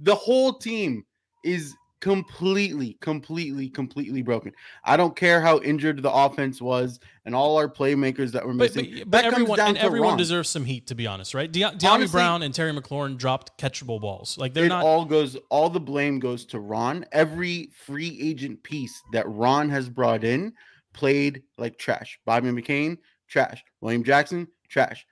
[0.00, 1.04] The whole team
[1.44, 4.52] is completely, completely, completely broken.
[4.84, 8.94] I don't care how injured the offense was and all our playmakers that were missing.
[8.98, 10.18] but, but comes everyone and everyone Ron.
[10.18, 11.50] deserves some heat, to be honest, right?
[11.50, 14.36] De- Dyami Honestly- Brown and Terry McLaurin dropped catchable balls.
[14.38, 14.84] Like they're it not.
[14.84, 17.06] all goes all the blame goes to Ron.
[17.12, 20.52] Every free agent piece that Ron has brought in
[20.92, 22.20] played like trash.
[22.24, 23.64] Bobby McCain, trash.
[23.80, 25.06] William Jackson, trash.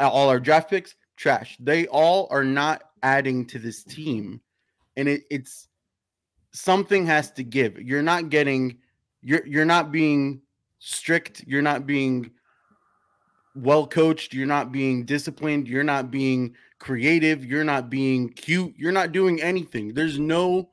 [0.00, 1.56] All our draft picks, trash.
[1.60, 4.40] They all are not adding to this team.
[4.96, 5.68] And it, it's
[6.52, 7.80] something has to give.
[7.80, 8.78] You're not getting
[9.22, 10.40] you're you're not being
[10.78, 12.30] strict, you're not being
[13.54, 18.92] well coached, you're not being disciplined, you're not being creative, you're not being cute, you're
[18.92, 19.92] not doing anything.
[19.92, 20.70] There's no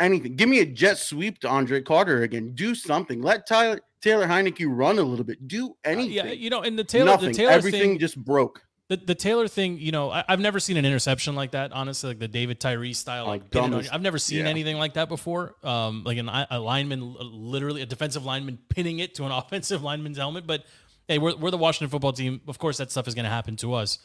[0.00, 0.36] anything.
[0.36, 2.54] Give me a jet sweep to Andre Carter again.
[2.54, 3.22] Do something.
[3.22, 5.46] Let Tyler Taylor Heinicke run a little bit.
[5.46, 6.12] Do Uh, anything.
[6.12, 7.28] yeah, you know, and the Taylor, Nothing.
[7.28, 8.60] the Taylor Everything thing, just broke.
[8.92, 11.72] The the Taylor thing, you know, I, have never seen an interception like that.
[11.72, 14.50] Honestly, like the David Tyree style, like, like on, I've never seen yeah.
[14.50, 15.54] anything like that before.
[15.62, 20.18] Um, like an, a lineman, literally a defensive lineman pinning it to an offensive lineman's
[20.18, 20.46] helmet.
[20.46, 20.64] But
[21.08, 22.42] hey, we're we're the Washington football team.
[22.46, 23.98] Of course, that stuff is going to happen to us.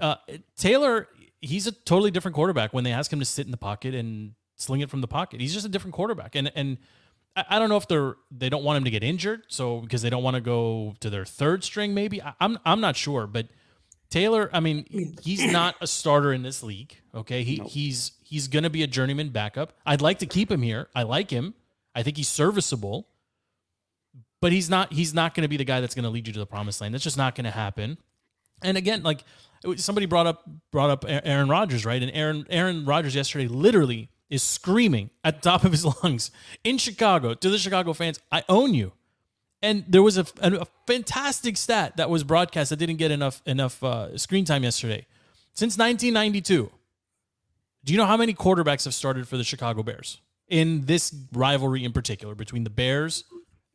[0.00, 0.16] Uh,
[0.56, 1.06] Taylor,
[1.40, 4.32] he's a totally different quarterback when they ask him to sit in the pocket and
[4.56, 5.40] sling it from the pocket.
[5.40, 6.78] He's just a different quarterback, and and
[7.36, 10.10] I don't know if they're they don't want him to get injured, so because they
[10.10, 13.46] don't want to go to their third string, maybe I, I'm I'm not sure, but
[14.10, 16.96] Taylor, I mean, he's not a starter in this league.
[17.14, 17.68] Okay, he nope.
[17.68, 19.72] he's he's going to be a journeyman backup.
[19.86, 20.88] I'd like to keep him here.
[20.94, 21.54] I like him.
[21.94, 23.08] I think he's serviceable,
[24.40, 26.32] but he's not he's not going to be the guy that's going to lead you
[26.32, 26.92] to the promised land.
[26.92, 27.98] That's just not going to happen.
[28.62, 29.24] And again, like
[29.76, 32.02] somebody brought up brought up Aaron Rodgers, right?
[32.02, 36.30] And Aaron Aaron Rodgers yesterday literally is screaming at the top of his lungs
[36.64, 38.92] in Chicago to the Chicago fans, I own you.
[39.62, 43.82] And there was a, a, fantastic stat that was broadcast that didn't get enough enough
[43.84, 45.06] uh, screen time yesterday.
[45.52, 46.70] Since 1992,
[47.84, 51.84] do you know how many quarterbacks have started for the Chicago Bears in this rivalry
[51.84, 53.24] in particular between the Bears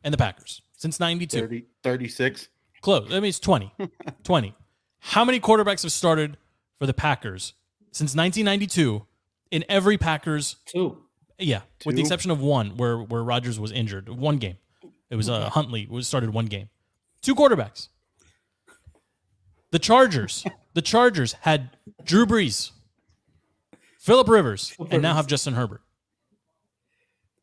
[0.03, 0.61] and the Packers?
[0.77, 1.39] Since 92.
[1.39, 2.49] 30, 36.
[2.81, 3.09] Close.
[3.09, 3.71] That means 20.
[4.23, 4.55] 20.
[4.99, 6.37] How many quarterbacks have started
[6.77, 7.53] for the Packers
[7.91, 9.05] since 1992
[9.51, 10.97] in every Packers two.
[11.37, 11.87] Yeah, two?
[11.87, 14.09] with the exception of one where where Rodgers was injured.
[14.09, 14.57] One game.
[15.09, 16.69] It was uh, Huntley was started one game.
[17.21, 17.89] Two quarterbacks.
[19.71, 20.45] The Chargers.
[20.73, 21.71] the Chargers had
[22.03, 22.71] Drew Brees,
[23.99, 25.81] Philip Rivers, and now have Justin Herbert.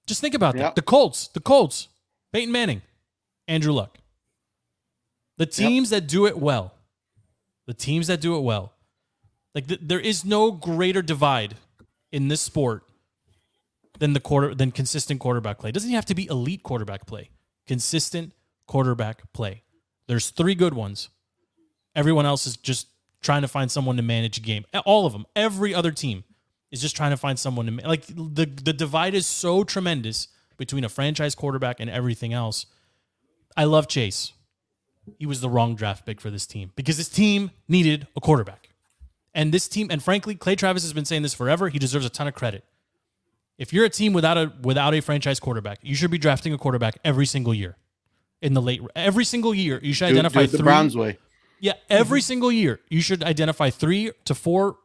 [0.07, 0.63] Just think about yep.
[0.63, 0.75] that.
[0.75, 1.29] The Colts.
[1.29, 1.89] The Colts.
[2.33, 2.83] Peyton Manning,
[3.47, 3.99] Andrew Luck.
[5.37, 6.03] The teams yep.
[6.03, 6.73] that do it well.
[7.67, 8.73] The teams that do it well.
[9.55, 11.55] Like th- there is no greater divide
[12.11, 12.85] in this sport
[13.99, 15.71] than the quarter than consistent quarterback play.
[15.71, 17.31] It doesn't have to be elite quarterback play.
[17.67, 18.33] Consistent
[18.67, 19.63] quarterback play.
[20.07, 21.09] There's three good ones.
[21.95, 22.89] Everyone else is just
[23.21, 24.65] trying to find someone to manage a game.
[24.85, 25.27] All of them.
[25.37, 26.25] Every other team
[26.71, 30.85] is just trying to find someone to like the the divide is so tremendous between
[30.85, 32.67] a franchise quarterback and everything else.
[33.57, 34.33] I love Chase.
[35.19, 38.69] He was the wrong draft pick for this team because this team needed a quarterback.
[39.35, 41.69] And this team, and frankly, Clay Travis has been saying this forever.
[41.69, 42.65] He deserves a ton of credit.
[43.63, 46.59] If you're a team without a without a franchise quarterback, you should be drafting a
[46.59, 47.77] quarterback every single year.
[48.41, 51.17] In the late every single year, you should do, identify do the three, Browns way.
[51.61, 52.25] Yeah, every mm-hmm.
[52.25, 54.79] single year, you should identify three to four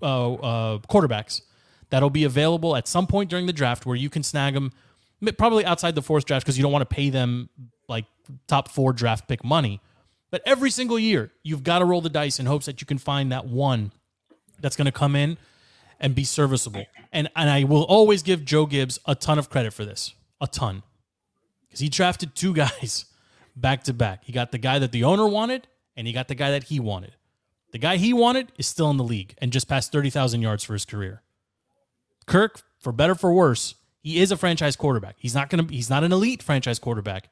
[0.00, 1.42] uh, uh, quarterbacks
[1.90, 4.72] that'll be available at some point during the draft where you can snag them,
[5.36, 7.50] probably outside the fourth draft because you don't want to pay them
[7.86, 8.06] like
[8.48, 9.78] top four draft pick money.
[10.30, 12.96] But every single year, you've got to roll the dice in hopes that you can
[12.96, 13.92] find that one
[14.58, 15.36] that's going to come in
[16.02, 16.84] and be serviceable.
[17.12, 20.46] And and I will always give Joe Gibbs a ton of credit for this, a
[20.46, 20.82] ton,
[21.62, 23.06] because he drafted two guys
[23.56, 24.24] back to back.
[24.24, 26.80] He got the guy that the owner wanted, and he got the guy that he
[26.80, 27.14] wanted.
[27.70, 30.64] The guy he wanted is still in the league and just passed thirty thousand yards
[30.64, 31.22] for his career.
[32.26, 35.16] Kirk, for better for worse, he is a franchise quarterback.
[35.18, 35.66] He's not gonna.
[35.70, 37.30] He's not an elite franchise quarterback,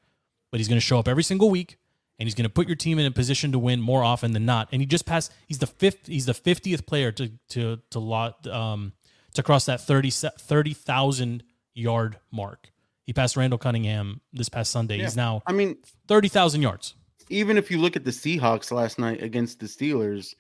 [0.50, 1.76] but he's to show up every single week
[2.20, 4.44] and he's going to put your team in a position to win more often than
[4.44, 4.68] not.
[4.72, 5.32] And he just passed.
[5.48, 6.06] He's the fifth.
[6.06, 8.92] He's the fiftieth player to to to lot um
[9.34, 12.70] to cross that 30,000 30, yard mark.
[13.04, 14.98] He passed Randall Cunningham this past Sunday.
[14.98, 15.04] Yeah.
[15.04, 15.42] He's now.
[15.46, 16.94] I mean, thirty thousand yards.
[17.30, 20.34] Even if you look at the Seahawks last night against the Steelers,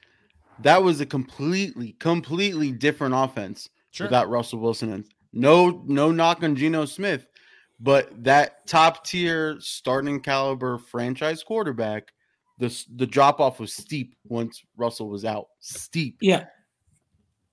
[0.58, 4.06] that was a completely, completely different offense sure.
[4.06, 4.92] without Russell Wilson.
[4.92, 7.26] And no, no knock on Geno Smith,
[7.80, 12.12] but that top tier starting caliber franchise quarterback,
[12.58, 15.46] the the drop off was steep once Russell was out.
[15.60, 16.18] Steep.
[16.20, 16.44] Yeah.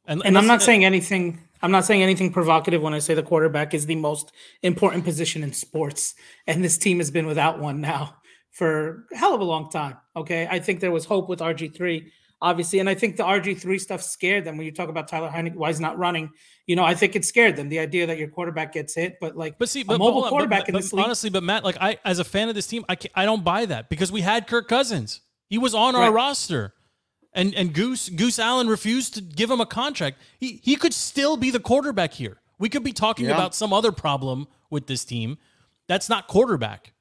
[0.06, 1.42] And, and, I'm not saying anything.
[1.62, 4.32] I'm not saying anything provocative when I say the quarterback is the most
[4.63, 8.16] important position in sports, and this team has been without one now
[8.52, 9.98] for a hell of a long time.
[10.16, 12.80] Okay, I think there was hope with RG three obviously.
[12.80, 15.69] And I think the RG3 stuff scared them when you talk about Tyler Heinicke, why
[15.69, 16.30] he's not running.
[16.65, 19.17] You know, I think it scared them, the idea that your quarterback gets hit.
[19.19, 21.06] But like, but see, but, mobile but, quarterback but, in this league.
[21.06, 23.65] Honestly, but Matt, like, I, as a fan of this team, I, I don't buy
[23.65, 25.21] that because we had Kirk Cousins.
[25.50, 26.06] He was on right.
[26.06, 26.73] our roster.
[27.34, 30.17] And, and Goose Goose Allen refused to give him a contract.
[30.39, 32.39] He he could still be the quarterback here.
[32.58, 33.34] We could be talking yeah.
[33.34, 35.38] about some other problem with this team.
[35.88, 36.93] That's not quarterback.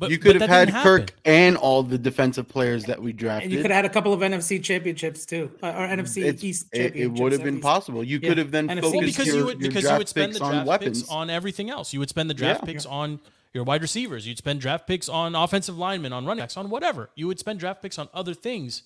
[0.00, 3.44] But you could have had Kirk and all the defensive players that we drafted.
[3.44, 6.42] And you could have had a couple of NFC championships too, uh, or NFC it's,
[6.42, 6.68] East.
[6.72, 8.02] It, it would have been possible.
[8.02, 8.30] You yeah.
[8.30, 10.38] could have then NFC focused well, because your, you would, because you would spend the
[10.38, 11.92] draft on picks on everything else.
[11.92, 12.72] You would spend the draft yeah.
[12.72, 13.20] picks on
[13.52, 14.26] your wide receivers.
[14.26, 17.10] You'd spend draft picks on offensive linemen, on running backs, on whatever.
[17.14, 18.84] You would spend draft picks on other things,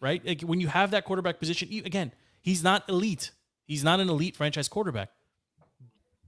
[0.00, 0.26] right?
[0.26, 3.30] Like when you have that quarterback position, again, he's not elite.
[3.64, 5.10] He's not an elite franchise quarterback,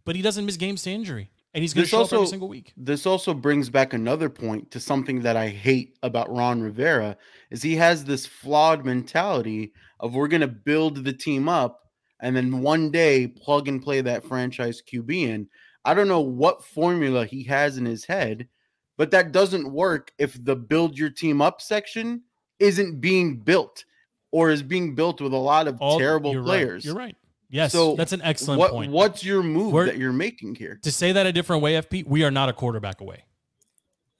[0.04, 1.30] but he doesn't miss games to injury.
[1.54, 2.72] And he's going to This show up every also- single week.
[2.76, 7.16] This also brings back another point to something that I hate about Ron Rivera
[7.50, 11.80] is he has this flawed mentality of we're going to build the team up
[12.20, 15.48] and then one day plug and play that franchise QB in.
[15.84, 18.48] I don't know what formula he has in his head,
[18.96, 22.22] but that doesn't work if the build your team up section
[22.58, 23.84] isn't being built
[24.32, 26.46] or is being built with a lot of All- terrible you're right.
[26.46, 26.84] players.
[26.84, 27.16] You're right.
[27.54, 28.90] Yes, So that's an excellent what, point.
[28.90, 30.80] What's your move We're- that you're making here?
[30.82, 33.22] to say that a different way, FP, we are not a quarterback away,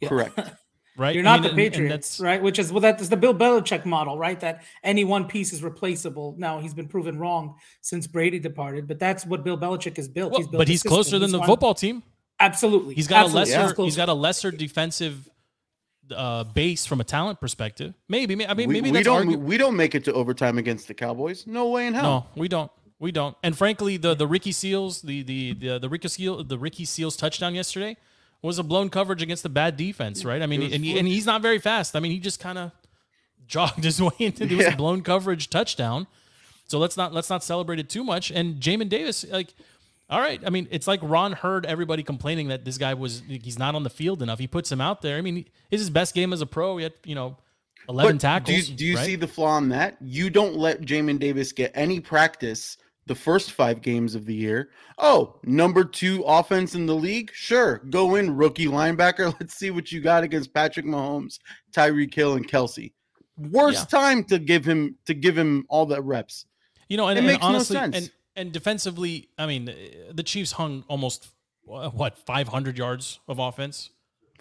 [0.01, 0.09] Yeah.
[0.09, 0.39] Correct.
[0.97, 1.13] right?
[1.17, 2.41] You're I not mean, the and- and Patriots, that's- right?
[2.41, 4.39] Which is well, that's the Bill Belichick model, right?
[4.39, 6.37] That any one piece is replaceable.
[6.39, 10.31] Now he's been proven wrong since Brady departed, but that's what Bill Belichick has built.
[10.31, 10.91] Well, he's built but a he's system.
[10.91, 12.05] closer than He's the won- football team.
[12.39, 13.63] Absolutely, He's got a lesser.
[13.63, 13.87] He's closer.
[13.87, 15.29] He's got a lesser defensive
[16.15, 17.95] uh, base from a talent perspective.
[18.09, 18.35] Maybe.
[18.47, 20.95] I mean, maybe we that's don't argu- we don't make it to overtime against the
[20.95, 21.47] Cowboys.
[21.49, 22.03] No way in hell.
[22.03, 22.71] No, we don't.
[23.05, 23.37] We don't.
[23.43, 27.17] And frankly, the the Ricky Seals, the the the the Ricky Seal, the Ricky Seals
[27.17, 27.99] touchdown yesterday
[28.41, 30.41] was a blown coverage against a bad defense, right?
[30.41, 31.95] I mean, and, he, and he's not very fast.
[31.97, 32.73] I mean, he just kind of
[33.47, 36.07] jogged his way into was a blown coverage touchdown.
[36.67, 38.31] So let's not let's not celebrate it too much.
[38.31, 39.53] And Jamin Davis, like,
[40.09, 40.41] all right.
[40.47, 43.83] I mean, it's like Ron heard everybody complaining that this guy was he's not on
[43.83, 44.39] the field enough.
[44.39, 45.19] He puts him out there.
[45.19, 46.79] I mean, it's his best game as a pro.
[46.79, 47.37] He had you know
[47.87, 48.67] eleven But tackles.
[48.67, 49.05] Do you, do you right?
[49.05, 49.99] see the flaw in that?
[50.01, 54.71] You don't let Jamin Davis get any practice the first five games of the year.
[54.99, 57.31] Oh, number two offense in the league?
[57.35, 57.79] Sure.
[57.91, 59.35] Go in, rookie linebacker.
[59.41, 61.39] Let's see what you got against Patrick Mahomes,
[61.73, 62.93] Tyreek Hill, and Kelce.
[63.37, 66.47] Worst time to give him to give him all the reps.
[66.89, 67.97] You know, and, It and makes no sense.
[67.97, 69.65] and and defensively, I mean,
[70.13, 71.29] the Chiefs hung almost
[71.65, 73.91] what 500 yards of offense.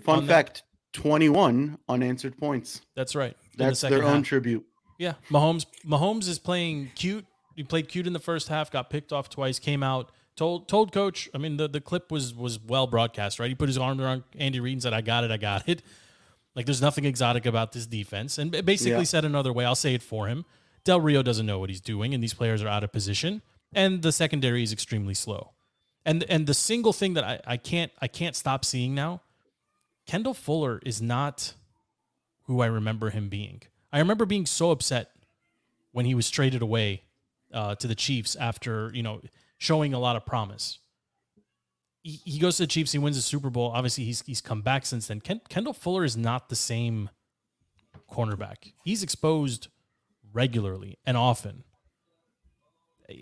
[0.03, 2.81] Fun On that- fact: twenty-one unanswered points.
[2.95, 3.35] That's right.
[3.57, 4.65] the That's second their own tribute.
[4.99, 5.65] Yeah, Mahomes.
[5.85, 7.25] Mahomes is playing cute.
[7.55, 8.71] He played cute in the first half.
[8.71, 9.59] Got picked off twice.
[9.59, 10.11] Came out.
[10.35, 11.29] Told told coach.
[11.33, 13.39] I mean, the, the clip was was well broadcast.
[13.39, 13.49] Right.
[13.49, 15.31] He put his arm around Andy Reid and said, "I got it.
[15.31, 15.83] I got it."
[16.55, 19.03] Like there's nothing exotic about this defense, and basically Yeah.
[19.03, 19.65] said another way.
[19.65, 20.45] I'll say it for him.
[20.83, 23.41] Del Rio doesn't know what he's doing, and these players are out of position,
[23.73, 25.51] and the secondary is extremely slow.
[26.05, 29.21] And and the single thing that I, I can't I can't stop seeing now,
[30.05, 31.53] Kendall Fuller is not
[32.43, 33.61] who I remember him being.
[33.91, 35.11] I remember being so upset
[35.91, 37.03] when he was traded away
[37.53, 39.21] uh, to the Chiefs after you know
[39.57, 40.79] showing a lot of promise.
[42.01, 43.71] He, he goes to the Chiefs, he wins the Super Bowl.
[43.73, 45.21] Obviously, he's he's come back since then.
[45.21, 47.09] Ken, Kendall Fuller is not the same
[48.11, 48.73] cornerback.
[48.83, 49.67] He's exposed
[50.33, 51.63] regularly and often.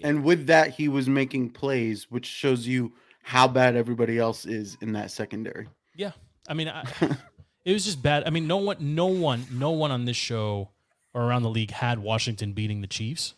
[0.03, 4.77] And with that, he was making plays, which shows you how bad everybody else is
[4.81, 5.67] in that secondary.
[5.95, 6.11] Yeah,
[6.47, 6.83] I mean, I,
[7.65, 8.23] it was just bad.
[8.25, 10.69] I mean, no one, no one, no one on this show
[11.13, 13.33] or around the league had Washington beating the Chiefs.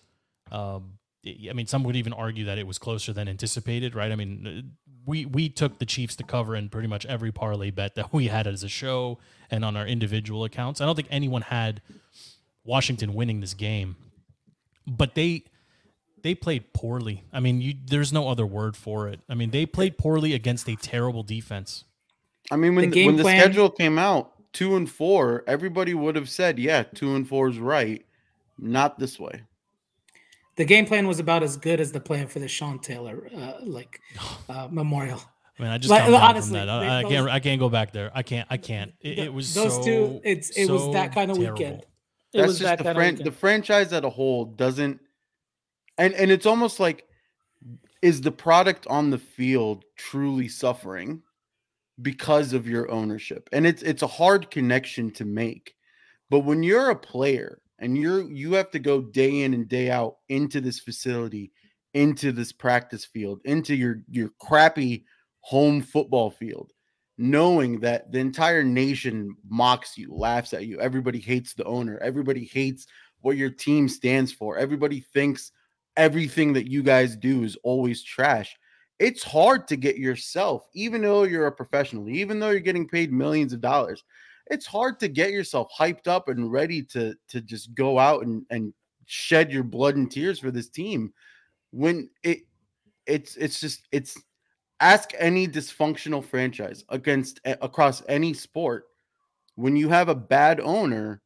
[0.53, 4.11] Um, I I mean, some would even argue that it was closer than anticipated, right?
[4.11, 7.71] I mean, uh, we we took the Chiefs to cover in pretty much every parlay
[7.71, 9.19] bet that we had as a show
[9.51, 10.79] and on our individual accounts.
[10.81, 11.81] I don't think anyone had
[12.63, 13.95] Washington winning this game,
[14.87, 15.43] but they
[16.21, 17.23] they played poorly.
[17.33, 19.19] I mean, you, there's no other word for it.
[19.29, 21.83] I mean, they played poorly against a terrible defense.
[22.49, 25.93] I mean, when The the, game when the schedule came out, two and four, everybody
[25.93, 28.05] would have said, "Yeah, two and four is right."
[28.59, 29.43] Not this way.
[30.55, 33.53] The game plan was about as good as the plan for the Sean Taylor uh,
[33.63, 33.99] like
[34.49, 35.21] uh, memorial.
[35.59, 36.79] I mean, I just Like, honestly, from that.
[36.79, 37.29] they- I, I those- can't.
[37.29, 38.11] I can't go back there.
[38.13, 38.47] I can't.
[38.49, 38.93] I can't.
[39.01, 40.21] It, it was those so, two.
[40.23, 41.53] It's it was that kind of terrible.
[41.59, 41.79] weekend.
[41.81, 41.87] It
[42.39, 44.99] That's was just that the kind fran- of the franchise as a whole doesn't,
[45.99, 47.05] and and it's almost like,
[48.01, 51.21] is the product on the field truly suffering
[52.01, 53.47] because of your ownership?
[53.53, 55.75] And it's it's a hard connection to make,
[56.31, 59.91] but when you're a player and you're you have to go day in and day
[59.91, 61.51] out into this facility,
[61.93, 65.05] into this practice field, into your your crappy
[65.41, 66.71] home football field
[67.17, 70.79] knowing that the entire nation mocks you, laughs at you.
[70.79, 71.99] Everybody hates the owner.
[71.99, 72.87] Everybody hates
[73.21, 74.57] what your team stands for.
[74.57, 75.51] Everybody thinks
[75.95, 78.55] everything that you guys do is always trash.
[78.99, 83.11] It's hard to get yourself, even though you're a professional, even though you're getting paid
[83.11, 84.03] millions of dollars,
[84.47, 88.45] it's hard to get yourself hyped up and ready to to just go out and,
[88.49, 88.73] and
[89.05, 91.13] shed your blood and tears for this team
[91.71, 92.39] when it
[93.05, 94.21] it's it's just it's
[94.79, 98.85] ask any dysfunctional franchise against across any sport
[99.55, 101.21] when you have a bad owner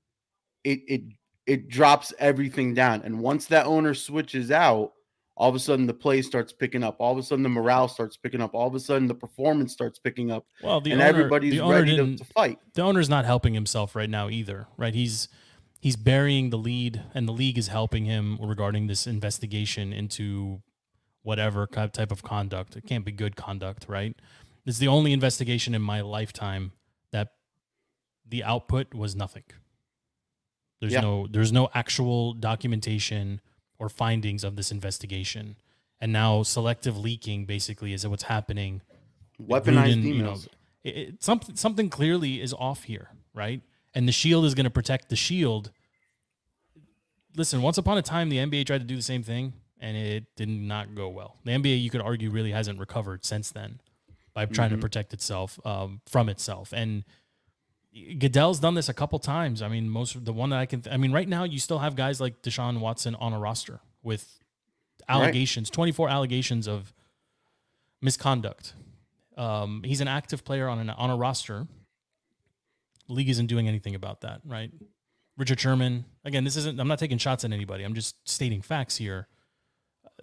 [0.64, 1.02] it it
[1.48, 3.02] it drops everything down.
[3.04, 4.92] And once that owner switches out
[5.40, 7.88] all of a sudden the play starts picking up all of a sudden the morale
[7.88, 11.00] starts picking up all of a sudden the performance starts picking up Well, the and
[11.02, 14.30] owner, everybody's the owner ready to, to fight the owner's not helping himself right now
[14.30, 14.94] either, right?
[14.96, 15.30] He's
[15.80, 20.62] he's burying the lead, and the league is helping him regarding this investigation into
[21.22, 22.76] whatever type of conduct.
[22.76, 24.16] It can't be good conduct, right?
[24.66, 26.74] it's the only investigation in my lifetime
[27.14, 27.30] that
[28.28, 29.44] the output was nothing.
[30.82, 31.02] There's Yeah.
[31.02, 33.40] no there's no actual documentation
[33.80, 35.56] or findings of this investigation.
[36.00, 38.82] And now selective leaking basically is what's happening.
[39.42, 40.06] Weaponized Gruden, emails.
[40.06, 40.36] you know,
[40.84, 43.62] it, it- something something clearly is off here, right?
[43.96, 45.72] And the shield is going to protect the shield.
[47.36, 50.26] Listen, once upon a time, the NBA tried to do the same thing, and it
[50.36, 51.38] did not go well.
[51.46, 53.80] The NBA, you could argue, really hasn't recovered since then
[54.34, 56.74] by trying to protect itself um, from itself.
[56.74, 57.04] And
[58.20, 59.62] Goodell's done this a couple times.
[59.62, 60.82] I mean, most of the one that I can.
[60.82, 63.80] Th- I mean, right now you still have guys like Deshaun Watson on a roster
[64.04, 64.40] with
[65.10, 66.94] allegations, twenty four allegations of
[68.02, 68.74] misconduct.
[69.36, 71.68] Um, he's an active player on an on a roster.
[73.08, 74.72] League isn't doing anything about that, right?
[75.38, 76.06] Richard Sherman.
[76.26, 76.80] Again, this isn't.
[76.80, 77.84] I'm not taking shots at anybody.
[77.84, 79.28] I'm just stating facts here.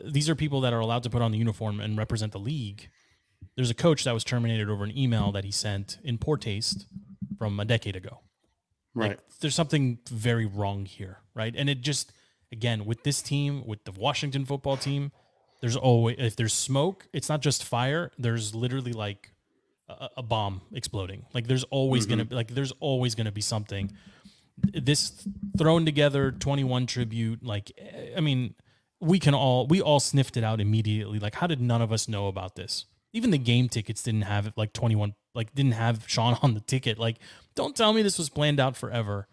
[0.05, 2.89] These are people that are allowed to put on the uniform and represent the league.
[3.57, 6.87] There's a coach that was terminated over an email that he sent in poor taste
[7.39, 8.21] from a decade ago.
[8.95, 9.11] Right.
[9.11, 11.55] Like, there's something very wrong here, right?
[11.57, 12.13] And it just,
[12.53, 15.11] again, with this team, with the Washington football team,
[15.61, 18.13] there's always, if there's smoke, it's not just fire.
[18.19, 19.33] There's literally like
[19.89, 21.27] a, a bomb exploding.
[21.33, 23.91] Like there's always going to be, like, there's always to be something.
[24.73, 25.27] This
[25.59, 28.55] thrown together 21 tribute, like, eh, I mean,
[29.01, 31.19] we can all, we all sniffed it out immediately.
[31.19, 32.87] Like, how did none of us know about this?
[33.15, 36.61] Even the game tickets didn't have it like 21 like didn't have Sean on the
[36.61, 36.99] ticket.
[36.99, 37.17] Like,
[37.55, 39.27] don't tell me this was planned out forever.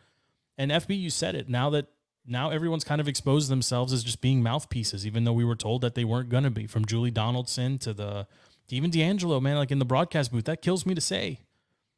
[0.57, 1.49] And FP, you said it.
[1.49, 1.87] Now that
[2.25, 5.81] now everyone's kind of exposed themselves as just being mouthpieces, even though we were told
[5.81, 6.67] that they weren't gonna be.
[6.67, 8.27] From Julie Donaldson to the
[8.67, 11.39] to even D'Angelo, man, like in the broadcast booth, that kills me to say.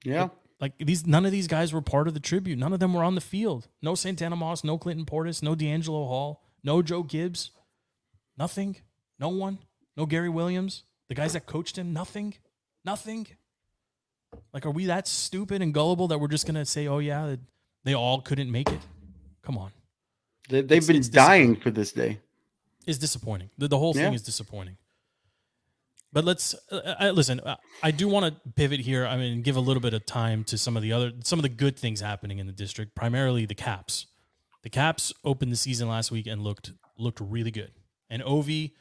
[0.03, 0.29] Yeah.
[0.59, 2.57] Like these, none of these guys were part of the tribute.
[2.57, 3.67] None of them were on the field.
[3.81, 7.51] No Santana Moss, no Clinton Portis, no D'Angelo Hall, no Joe Gibbs,
[8.37, 8.77] nothing,
[9.19, 9.59] no one,
[9.97, 10.83] no Gary Williams.
[11.09, 12.33] The guys that coached him, nothing,
[12.85, 13.27] nothing.
[14.53, 17.35] Like, are we that stupid and gullible that we're just gonna say, "Oh yeah,
[17.83, 18.79] they all couldn't make it"?
[19.43, 19.71] Come on,
[20.49, 22.19] They, they've It's- been it's dying for this day.
[22.87, 23.49] it's disappointing.
[23.57, 24.13] The, the whole thing Yeah.
[24.13, 24.77] is disappointing.
[26.11, 27.39] But let's uh, uh, listen.
[27.39, 29.05] Uh, I do want to pivot here.
[29.05, 31.43] I mean, give a little bit of time to some of the other, some of
[31.43, 32.93] the good things happening in the district.
[32.95, 34.05] Primarily the Caps.
[34.61, 37.71] The Caps opened the season last week and looked looked really good.
[38.09, 38.71] And Ovi,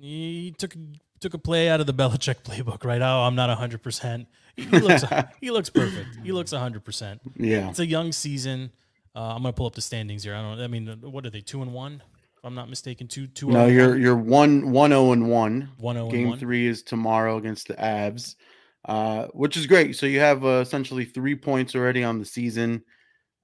[0.00, 0.74] he took
[1.20, 2.84] took a play out of the Belichick playbook.
[2.84, 3.00] Right?
[3.02, 3.82] Oh, I'm not 100.
[3.82, 4.26] percent
[4.56, 5.04] He looks
[5.40, 6.18] he looks perfect.
[6.22, 6.84] He looks 100.
[6.84, 7.68] percent Yeah.
[7.70, 8.70] it's a young season.
[9.16, 10.34] Uh, I'm gonna pull up the standings here.
[10.34, 10.60] I don't.
[10.60, 11.40] I mean, what are they?
[11.40, 12.02] Two and one,
[12.36, 13.08] if I'm not mistaken.
[13.08, 13.48] Two two.
[13.48, 14.00] No, you're one?
[14.00, 15.70] you're one one zero and one.
[15.78, 16.38] One oh and Game one.
[16.38, 18.36] three is tomorrow against the Avs,
[18.84, 19.96] uh, which is great.
[19.96, 22.84] So you have uh, essentially three points already on the season.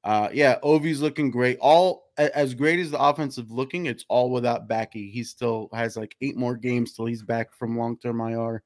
[0.04, 1.58] Uh, yeah, Ovi's looking great.
[1.60, 5.10] All as great as the offensive looking, it's all without Backy.
[5.10, 8.62] He still has like eight more games till he's back from long term IR.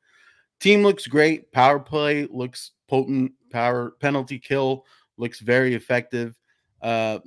[0.61, 1.53] Team looks great.
[1.53, 3.33] Power play looks potent.
[3.51, 4.85] Power penalty kill
[5.17, 6.37] looks very effective.
[6.83, 7.21] Uh,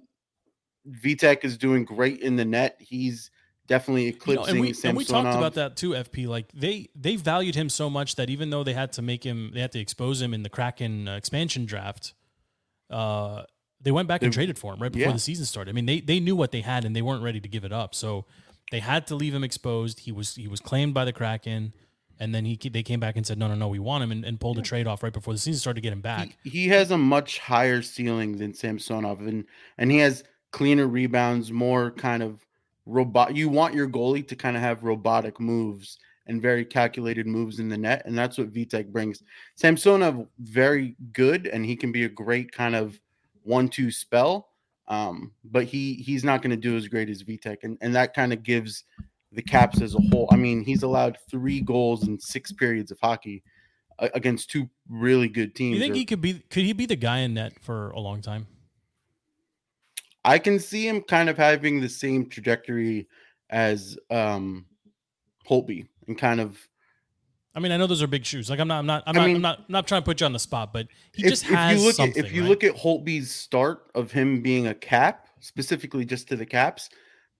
[0.90, 2.76] Vitek is doing great in the net.
[2.80, 3.32] He's
[3.68, 6.28] definitely You know, eclipsing and we and we talked about that too, FP.
[6.28, 9.52] Like they they valued him so much that even though they had to make him,
[9.54, 12.14] they had to expose him in the Kraken uh, expansion draft.
[12.90, 13.44] Uh,
[13.84, 15.14] they went back and traded for him right before yeah.
[15.14, 15.72] the season started.
[15.72, 17.72] I mean, they they knew what they had and they weren't ready to give it
[17.72, 17.96] up.
[17.96, 18.26] So
[18.72, 20.02] they had to leave him exposed.
[20.02, 21.74] He was he was claimed by the Kraken,
[22.20, 24.24] and then he they came back and said, no, no, no, we want him, and,
[24.24, 26.38] and pulled a trade off right before the season started to get him back.
[26.44, 29.46] He, he has a much higher ceiling than Samsonov, and
[29.78, 32.46] and he has cleaner rebounds, more kind of
[32.86, 33.36] robot.
[33.36, 37.68] You want your goalie to kind of have robotic moves and very calculated moves in
[37.68, 39.24] the net, and that's what Vitek brings.
[39.56, 43.00] Samsonov very good, and he can be a great kind of
[43.44, 44.50] one-two spell.
[44.88, 48.14] Um, but he he's not going to do as great as Vitek, and and that
[48.14, 48.84] kind of gives
[49.32, 50.28] the Caps as a whole.
[50.32, 53.44] I mean, he's allowed three goals in six periods of hockey
[54.00, 55.76] against two really good teams.
[55.76, 56.44] you think or- he could be?
[56.50, 58.48] Could he be the guy in net for a long time?
[60.24, 63.08] I can see him kind of having the same trajectory
[63.50, 64.66] as um
[65.50, 66.58] Holtby and kind of
[67.54, 68.50] I mean, I know those are big shoes.
[68.50, 70.06] Like I'm not, I'm not, I'm I not, mean- I'm not, I'm not trying to
[70.06, 72.20] put you on the spot, but he if, just if has you look something.
[72.20, 72.50] at if you right?
[72.50, 76.90] look at Holtby's start of him being a cap, specifically just to the caps,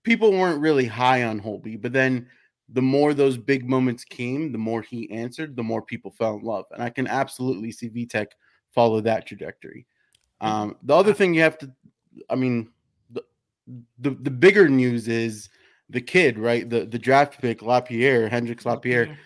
[0.04, 2.26] people weren't really high on Holtby, but then
[2.68, 6.42] the more those big moments came, the more he answered, the more people fell in
[6.42, 6.64] love.
[6.72, 8.28] And I can absolutely see Vitek
[8.74, 9.86] follow that trajectory.
[10.40, 11.70] Um, the other thing you have to,
[12.28, 12.70] I mean,
[13.10, 13.22] the,
[13.98, 15.48] the the bigger news is
[15.88, 16.68] the kid, right?
[16.68, 19.16] The the draft pick, Lapierre, Hendrix Lapierre,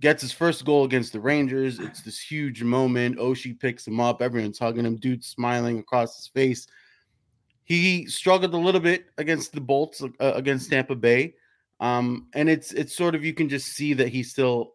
[0.00, 1.78] gets his first goal against the Rangers.
[1.78, 3.18] It's this huge moment.
[3.18, 4.22] Oshie picks him up.
[4.22, 4.96] Everyone's hugging him.
[4.96, 6.66] Dude smiling across his face.
[7.64, 11.34] He struggled a little bit against the Bolts uh, against Tampa Bay,
[11.78, 14.72] um, and it's it's sort of you can just see that he still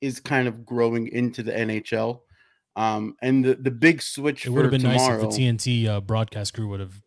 [0.00, 2.20] is kind of growing into the NHL.
[2.76, 5.22] Um, and the, the big switch It would have been tomorrow.
[5.22, 7.00] nice if the TNT uh, broadcast crew would have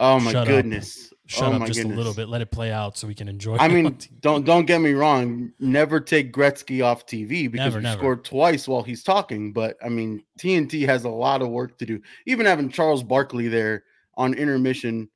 [0.00, 0.48] oh my shut up.
[0.48, 1.12] goodness!
[1.28, 1.94] shut oh up just goodness.
[1.94, 3.56] a little bit, let it play out so we can enjoy.
[3.56, 5.52] I mean, don't don't get me wrong.
[5.60, 7.98] Never take Gretzky off TV because Never, we never.
[7.98, 9.52] scored twice while he's talking.
[9.52, 12.00] But I mean, TNT has a lot of work to do.
[12.26, 13.84] Even having Charles Barkley there
[14.16, 15.08] on intermission,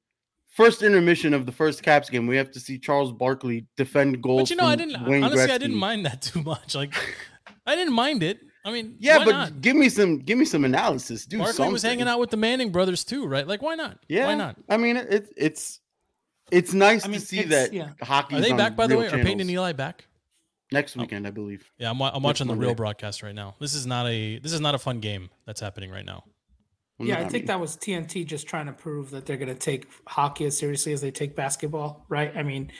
[0.50, 4.42] first intermission of the first Caps game, we have to see Charles Barkley defend goals.
[4.42, 5.50] but you know, I didn't honestly.
[5.50, 6.74] I didn't mind that too much.
[6.74, 6.94] Like,
[7.66, 8.40] I didn't mind it.
[8.64, 9.60] I mean, Yeah, why but not?
[9.60, 11.26] give me some give me some analysis.
[11.26, 11.72] Do Barkley something.
[11.72, 13.46] was hanging out with the Manning brothers too, right?
[13.46, 13.98] Like, why not?
[14.08, 14.56] Yeah, why not?
[14.68, 15.80] I mean, it, it's
[16.50, 17.90] it's nice I mean, to see that yeah.
[18.02, 18.36] hockey.
[18.36, 19.06] Are they back by the way?
[19.08, 20.06] Are Peyton and Eli back?
[20.72, 21.00] next oh.
[21.00, 21.26] weekend?
[21.26, 21.70] I believe.
[21.78, 22.74] Yeah, I'm, I'm watching the real Monday.
[22.74, 23.54] broadcast right now.
[23.60, 26.24] This is not a this is not a fun game that's happening right now.
[26.98, 29.48] Well, Yeah, I think mean, that was TNT just trying to prove that they're going
[29.48, 32.32] to take hockey as seriously as they take basketball, right?
[32.36, 32.72] I mean,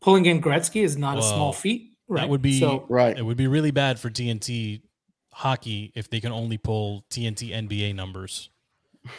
[0.00, 2.22] pulling in Gretzky is not a small feat, right?
[2.22, 2.86] That would be so.
[2.88, 3.16] right.
[3.16, 4.82] It would be really bad for TNT
[5.38, 8.50] hockey if they can only pull TNT NBA numbers.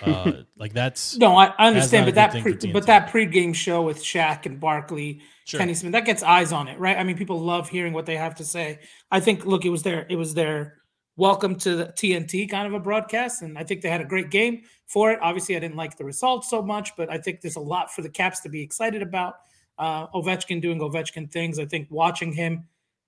[0.03, 4.03] Uh, like that's No, I, I understand, but that pre, but that pregame show with
[4.03, 5.61] Shaq and Barkley, Sure.
[5.61, 6.97] Kenny Smith, that gets eyes on it, right?
[6.97, 8.79] I mean, people love hearing what they have to say.
[9.09, 10.75] I think, look, it was their it was their
[11.15, 14.29] welcome to the TNT kind of a broadcast, and I think they had a great
[14.29, 15.19] game for it.
[15.21, 18.01] Obviously, I didn't like the results so much, but I think there's a lot for
[18.01, 19.35] the Caps to be excited about.
[19.77, 21.59] Uh, Ovechkin doing Ovechkin things.
[21.59, 22.67] I think watching him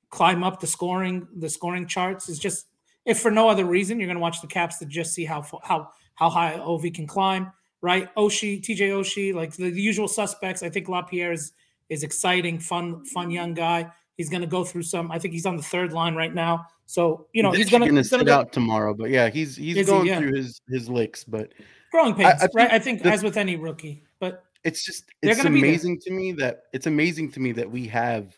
[0.09, 2.68] climb up the scoring the scoring charts is just
[3.06, 5.43] if for no other reason you're going to watch the Caps to just see how
[5.64, 8.14] how how high Ovi can climb, right?
[8.16, 10.64] Oshie, TJ Oshie, like the, the usual suspects.
[10.64, 11.54] I think Lapierre is
[11.89, 13.32] is exciting, fun, fun mm-hmm.
[13.32, 13.91] young guy.
[14.18, 15.12] He's going to go through some.
[15.12, 18.04] I think he's on the third line right now, so you know he's going to
[18.04, 19.93] sit out tomorrow, but yeah, he's he's Is he?
[19.93, 20.20] going Yeah.
[20.20, 21.52] through his his licks, but
[21.91, 22.52] growing I- pains, I right?
[22.52, 25.70] think I think the- as with any rookie, but it's just it's gonna be there.
[25.70, 28.38] amazing to me that it's amazing to me that we have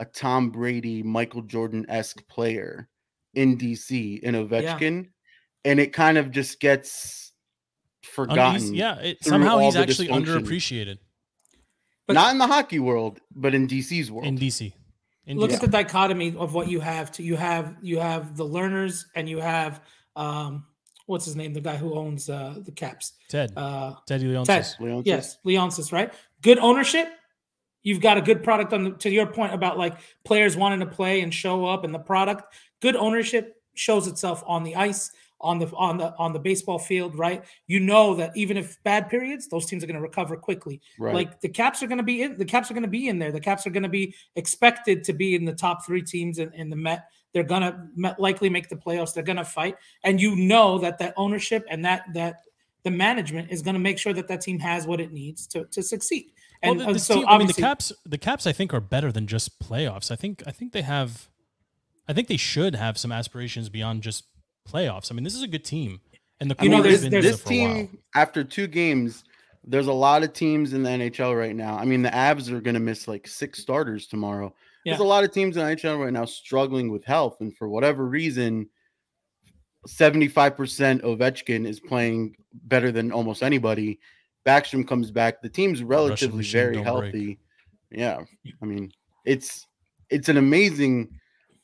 [0.00, 2.88] a Tom Brady, Michael Jordan esque player
[3.38, 5.08] in DC in Ovechkin,
[5.64, 7.32] and it kind of just gets
[8.02, 8.60] forgotten.
[8.60, 10.98] he's- yeah, it, somehow he's actually underappreciated
[12.06, 14.26] But- Not in the hockey world, but in DC's world.
[14.26, 14.72] in DC.
[15.26, 15.54] In look DC.
[15.54, 19.28] at the dichotomy of what you have to you have you have the Lerners and
[19.28, 19.82] you have
[20.16, 20.64] um
[21.06, 24.30] what's his name the guy who owns uh the caps Ted uh Ted Ted.
[24.30, 24.78] Leonsis.
[24.78, 25.02] Leonsis.
[25.04, 27.08] yes leonsis right good ownership
[27.82, 30.86] you've got a good product on the to your point about like players wanting to
[30.86, 35.10] play and show up and the product good ownership shows itself on the ice
[35.40, 37.44] on the on the on the baseball field right?
[37.66, 40.80] You know that even if bad periods those teams are going to recover quickly.
[40.98, 41.14] Right.
[41.14, 43.18] like the caps are going to be in the caps are going to be in
[43.18, 43.30] there.
[43.30, 46.52] The caps are going to be expected to be in the top three teams in,
[46.54, 47.08] in the met.
[47.32, 49.14] They're going to likely make the playoffs.
[49.14, 49.76] They're going to fight.
[50.02, 52.40] And you know that that ownership and that that
[52.82, 55.66] the management is going to make sure that that team has what it needs to
[55.66, 56.32] to succeed.
[56.62, 58.80] Well, and the, uh, so team, I mean, the Caps, the Caps, I think are
[58.80, 60.10] better than just playoffs.
[60.10, 61.28] I think, I think they have,
[62.08, 64.24] I think they should have some aspirations beyond just
[64.68, 65.10] playoffs.
[65.12, 66.00] I mean, this is a good team,
[66.40, 67.74] and the You know, mean, core has there's- there's- this for a while.
[67.74, 69.24] team after two games,
[69.64, 71.76] there's a lot of teams in the NHL right now.
[71.76, 74.54] I mean, the Avs are going to miss like six starters tomorrow.
[74.84, 77.68] There's a lot of teams in the NHL right now struggling with health, and for
[77.68, 78.70] whatever reason,
[79.86, 83.98] 75% Ovechkin is playing better than almost anybody.
[84.46, 85.42] Backstrom comes back.
[85.42, 87.14] The team's relatively machine very don't break.
[87.14, 87.38] healthy.
[87.90, 88.22] Yeah,
[88.62, 88.92] I mean,
[89.24, 89.66] it's
[90.10, 91.10] it's an amazing.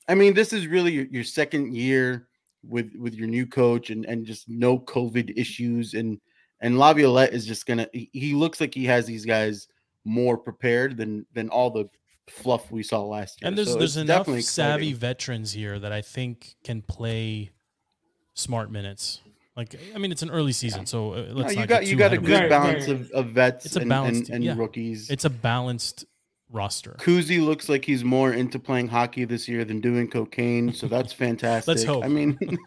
[0.09, 2.29] I mean, this is really your, your second year
[2.67, 6.21] with with your new coach and and just no COVID issues and
[6.61, 7.87] and Laviolette is just gonna.
[7.93, 9.69] He, he looks like he has these guys
[10.05, 11.89] more prepared than than all the
[12.29, 13.49] fluff we saw last year.
[13.49, 17.51] And there's So there's enough definitely savvy veterans here that I think can play
[18.35, 19.21] smart minutes.
[19.57, 22.13] Like, I mean, it's an early season, so uh, let's you not got you got
[22.13, 24.55] a good balance of, of vets It's a and, balanced and, and yeah.
[24.57, 25.11] rookies.
[25.11, 26.07] It's a balanced
[26.51, 26.97] roster.
[27.01, 31.13] Kuzi looks like he's more into playing hockey this year than doing cocaine, so that's
[31.25, 31.69] fantastic.
[31.69, 32.05] Let's hope.
[32.05, 32.39] I mean,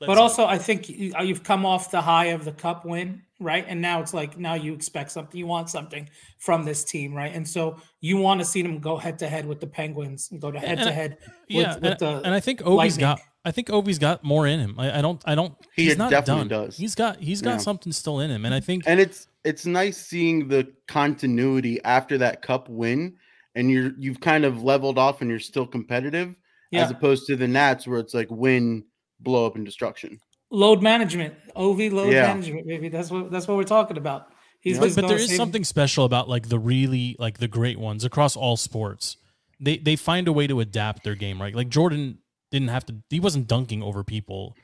[0.00, 3.22] but also I think you- uh, you've come off the high of the cup win,
[3.38, 3.64] right?
[3.68, 6.08] And now it's like now you expect something, you want something
[6.38, 7.32] from this team, right?
[7.34, 10.40] And so you want to see them go head to head with the Penguins and
[10.40, 11.18] go to head to head
[11.48, 13.00] yeah, with, with and, the and I think Ovi's Lightning.
[13.00, 13.20] got.
[13.44, 14.76] I think Ovi's got more in him.
[14.78, 15.20] I, I don't.
[15.26, 15.54] I don't.
[15.74, 16.64] He he's not definitely done.
[16.66, 16.76] does.
[16.76, 17.18] He's got.
[17.20, 17.56] He's got Yeah.
[17.58, 18.84] something still in him, and I think.
[18.86, 23.16] and it's it's nice seeing the continuity after that cup win,
[23.54, 26.36] and you're you've kind of leveled off and you're still competitive,
[26.70, 26.84] Yeah.
[26.84, 28.84] as opposed to the Nats where it's like win,
[29.20, 30.18] blow up, and destruction.
[30.54, 32.26] load management, Ovi load Yeah.
[32.26, 34.26] management, maybe that's what that's what we're talking about.
[34.60, 34.80] He's Yeah.
[34.82, 38.36] but, but there is something special about like the really like the great ones across
[38.36, 39.16] all sports.
[39.58, 41.54] They they find a way to adapt their game, right?
[41.54, 42.18] Like Jordan
[42.50, 42.96] didn't have to.
[43.08, 44.54] He wasn't dunking over people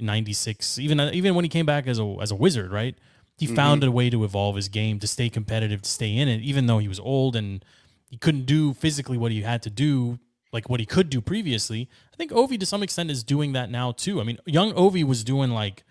[0.00, 0.78] in '96.
[0.80, 2.96] Even even when he came back as a as a wizard, right?
[3.38, 3.88] He found Mm-hmm.
[3.88, 6.78] a way to evolve his game to stay competitive, to stay in it, even though
[6.78, 7.64] he was old and
[8.08, 10.18] he couldn't do physically what he had to do
[10.52, 11.88] like what he could do previously.
[12.14, 14.20] I think Ovi to some extent is doing that now too.
[14.20, 15.84] I mean, young Ovi was doing like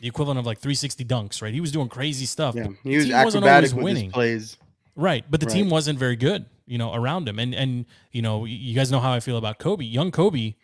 [0.00, 1.54] the equivalent of like 360 dunks, right?
[1.54, 2.54] He was doing crazy stuff.
[2.56, 4.04] Yeah, he was acrobatic with winning.
[4.06, 4.56] his plays.
[4.96, 5.52] Right, but the Right.
[5.54, 7.38] team wasn't very good, you know, around him.
[7.38, 9.84] And and you know, you guys know how I feel about Kobe.
[9.84, 10.54] Young Kobe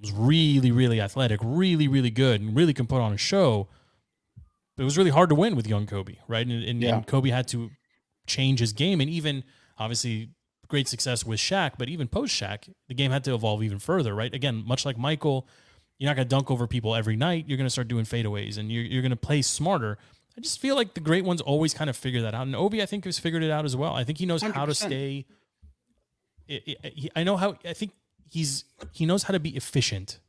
[0.00, 3.68] was really, really athletic, really, really good, and really can put on a show.
[4.80, 6.46] It was really hard to win with young Kobe, right?
[6.46, 6.96] And, and, Yeah.
[6.96, 7.70] and Kobe had to
[8.26, 9.44] change his game, and even
[9.78, 10.30] obviously
[10.68, 14.14] great success with Shaq, but even post Shaq, the game had to evolve even further,
[14.14, 14.32] right?
[14.34, 15.46] Again, much like Michael,
[15.98, 17.44] you're not going to dunk over people every night.
[17.46, 19.98] You're going to start doing fadeaways, and you're, you're going to play smarter.
[20.38, 22.80] I just feel like the great ones always kind of figure that out, and Ovi,
[22.80, 23.94] I think, has figured it out as well.
[23.94, 24.74] I think he knows how to 100%.
[24.76, 25.26] stay.
[26.48, 27.58] I- I he- I know how.
[27.64, 27.92] I think
[28.30, 30.20] he's he knows how to be efficient,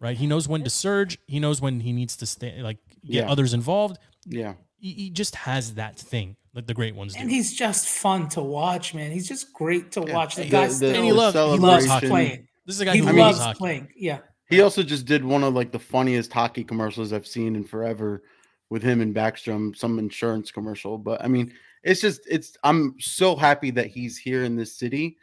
[0.00, 0.16] right?
[0.16, 1.18] He knows when to surge.
[1.26, 3.30] He knows when he needs to stay, like get Yeah.
[3.30, 3.98] others involved.
[4.26, 4.54] Yeah.
[4.80, 7.20] He, he just has that thing that the great ones do.
[7.20, 9.10] And he's just fun to watch, man.
[9.10, 10.14] He's just great to Yeah.
[10.14, 10.36] watch.
[10.36, 12.48] The The- guy the- still and he loves he loves loves playing.
[12.66, 13.58] This is a guy He who mean, loves loves hockey.
[13.58, 13.88] playing.
[13.96, 14.18] Yeah.
[14.50, 18.22] He also just did one of like the funniest hockey commercials I've seen in forever
[18.70, 20.96] with him and Backstrom, some insurance commercial.
[20.98, 25.16] But I mean, it's just it's I'm so happy that he's here in this city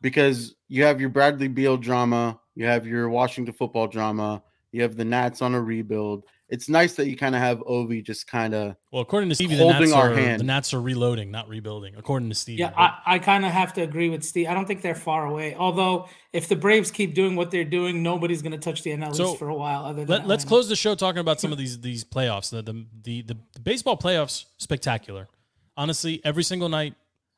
[0.00, 4.42] because you have your Bradley Beal drama, you have your Washington football drama,
[4.72, 6.24] you have the Nats on a rebuild.
[6.48, 9.54] It's nice that you kind of have Ovi just kind of Well, according to Stevie,
[9.54, 10.40] the Holding Nats, our are, hand.
[10.40, 11.94] the Nats are reloading, not rebuilding.
[11.96, 14.48] According to Stevie, Yeah, but- I, I kind of have to agree with Steve.
[14.48, 15.54] I don't think they're far away.
[15.54, 19.10] Although, if the Braves keep doing what they're doing, nobody's going to touch the NL
[19.10, 19.84] East So, for a while.
[19.84, 22.50] Other than Let, let's close the show talking about some of these these playoffs.
[22.50, 25.28] The the the, the, the baseball playoffs spectacular.
[25.76, 26.94] Honestly, every single night,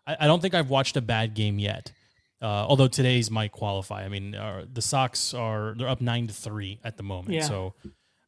[0.07, 1.93] I, I don't think I've watched a bad game yet.
[2.43, 4.03] Uh, although today's might qualify.
[4.05, 7.35] I mean, uh, the Sox are they're up nine to three at the moment.
[7.35, 7.43] Yeah.
[7.43, 7.75] So,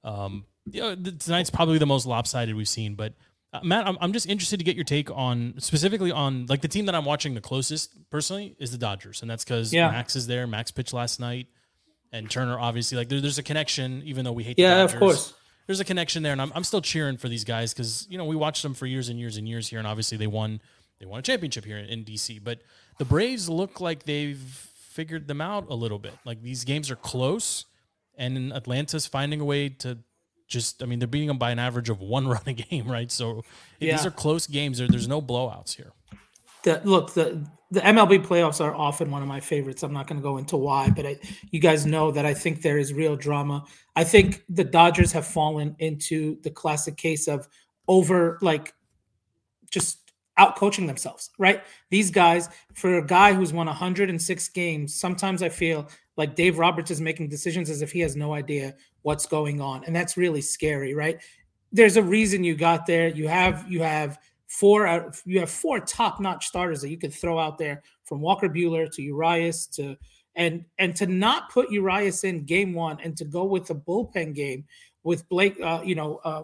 [0.04, 2.94] um, yeah, tonight's probably the most lopsided we've seen.
[2.94, 3.14] But
[3.54, 6.68] uh, Matt, I'm, I'm just interested to get your take on specifically on like the
[6.68, 9.90] team that I'm watching the closest personally is the Dodgers, and that's because Yeah.
[9.90, 10.46] Max is there.
[10.46, 11.46] Max pitched last night,
[12.12, 14.56] and Turner obviously like there, there's a connection, even though we hate.
[14.56, 15.32] the Yeah, of course.
[15.66, 18.24] there's a connection there, and I'm, I'm still cheering for these guys because you know
[18.26, 20.60] we watched them for years and years and years here, and obviously they won
[21.00, 22.42] they won a championship here in, in DC.
[22.44, 22.60] But
[22.98, 26.14] the Braves look like they've figured them out a little bit.
[26.24, 27.64] Like these games are close,
[28.16, 29.98] and Atlanta's finding a way to
[30.46, 33.10] just I mean they're beating them by an average of one run a game, right?
[33.10, 33.44] So
[33.80, 34.78] if these are close games.
[34.78, 35.92] There, there's no blowouts here.
[36.62, 39.82] the look the the MLB playoffs are often one of my favorites.
[39.82, 41.16] I'm not going to go into why, but I,
[41.50, 43.64] you guys know that I think there is real drama.
[43.96, 47.48] I think the Dodgers have fallen into the classic case of
[47.88, 48.74] over like
[49.70, 50.01] just
[50.38, 51.62] out coaching themselves, right?
[51.90, 56.90] These guys, for a guy who's won 106 games, sometimes I feel like Dave Roberts
[56.90, 60.40] is making decisions as if he has no idea what's going on, and that's really
[60.40, 61.20] scary, right?
[61.72, 63.08] There's a reason you got there.
[63.08, 67.56] You have you have four you have four top-notch starters that you could throw out
[67.56, 69.96] there from Walker Buehler to Urias to
[70.36, 74.34] and and to not put Urias in game one and to go with the bullpen
[74.34, 74.64] game
[75.04, 76.42] with Blake, uh, you know, uh,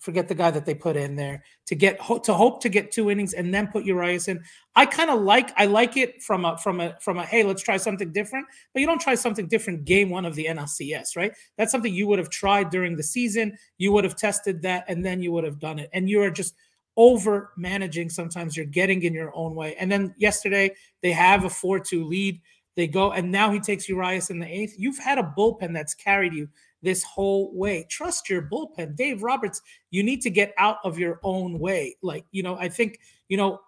[0.00, 3.10] forget the guy that they put in there to get to hope to get two
[3.10, 4.42] innings and then put Urias in.
[4.74, 7.62] I kind of like I like it from a from a from a hey let's
[7.62, 11.32] try something different, but you don't try something different game one of the NLCS, right?
[11.56, 13.56] That's something you would have tried during the season.
[13.78, 15.90] You would have tested that and then you would have done it.
[15.92, 16.54] And you are just
[16.96, 18.08] over managing.
[18.08, 19.76] Sometimes you're getting in your own way.
[19.76, 22.40] And then yesterday they have a four two lead.
[22.74, 24.76] They go and now he takes Urias in the eighth.
[24.78, 26.48] You've had a bullpen that's carried you
[26.82, 27.86] this whole way.
[27.88, 28.96] Trust your bullpen.
[28.96, 31.96] Dave Roberts, you need to get out of your own way.
[32.02, 33.60] Like, you know, I think, you know,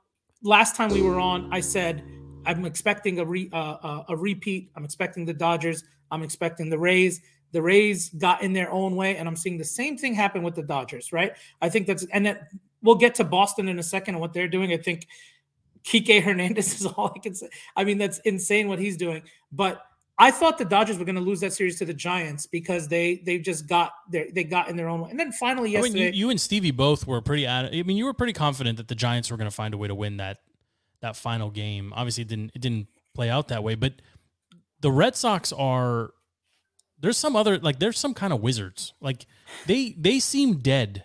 [0.42, 2.02] last time we were on, I said,
[2.44, 4.70] I'm expecting a, re, uh, uh, a repeat.
[4.76, 5.84] I'm expecting the Dodgers.
[6.10, 7.20] I'm expecting the Rays.
[7.52, 10.54] The Rays got in their own way, and I'm seeing the same thing happen with
[10.54, 11.32] the Dodgers, right?
[11.60, 12.48] I think that's, and that
[12.82, 14.72] we'll get to Boston in a second and what they're doing.
[14.72, 15.06] I think
[15.84, 17.48] Kike Hernandez is all I can say.
[17.76, 19.22] I mean, that's insane what he's doing.
[19.52, 19.82] But
[20.22, 23.16] I thought the Dodgers were going to lose that series to the Giants because they
[23.26, 25.10] they just got their they got in their own way.
[25.10, 27.48] And then finally I mean, yesterday, you, you and Stevie both were pretty.
[27.48, 29.88] I mean, you were pretty confident that the Giants were going to find a way
[29.88, 30.38] to win that
[31.00, 31.92] that final game.
[31.96, 33.74] Obviously, it didn't it didn't play out that way.
[33.74, 33.94] But
[34.80, 36.12] the Red Sox are
[37.00, 38.94] there's some other like there's some kind of wizards.
[39.00, 39.26] Like
[39.66, 41.02] they they seem dead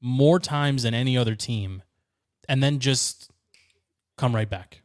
[0.00, 1.82] more times than any other team,
[2.48, 3.32] and then just
[4.16, 4.82] come right back.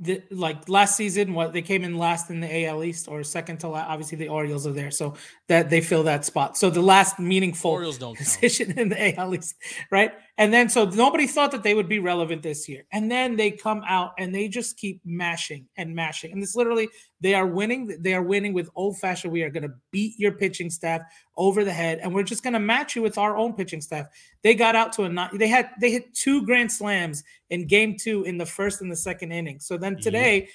[0.00, 3.58] The, like last season, what they came in last in the AL East or second
[3.58, 3.88] to last.
[3.88, 5.14] Obviously, the Orioles are there, so
[5.48, 6.56] that they fill that spot.
[6.56, 8.28] So the last meaningful Orioles don't count.
[8.28, 9.56] position in the AL East,
[9.90, 10.12] right?
[10.38, 13.50] And then so nobody thought that they would be relevant this year, and then they
[13.50, 16.88] come out and they just keep mashing and mashing, and it's literally
[17.20, 17.96] they are winning.
[18.00, 19.32] They are winning with old fashioned.
[19.32, 21.02] We are going to beat your pitching staff
[21.36, 24.06] over the head, and we're just going to match you with our own pitching staff.
[24.42, 25.36] They got out to a nine.
[25.36, 28.96] They had they hit two grand slams in game two in the first and the
[28.96, 29.58] second inning.
[29.58, 30.48] So then today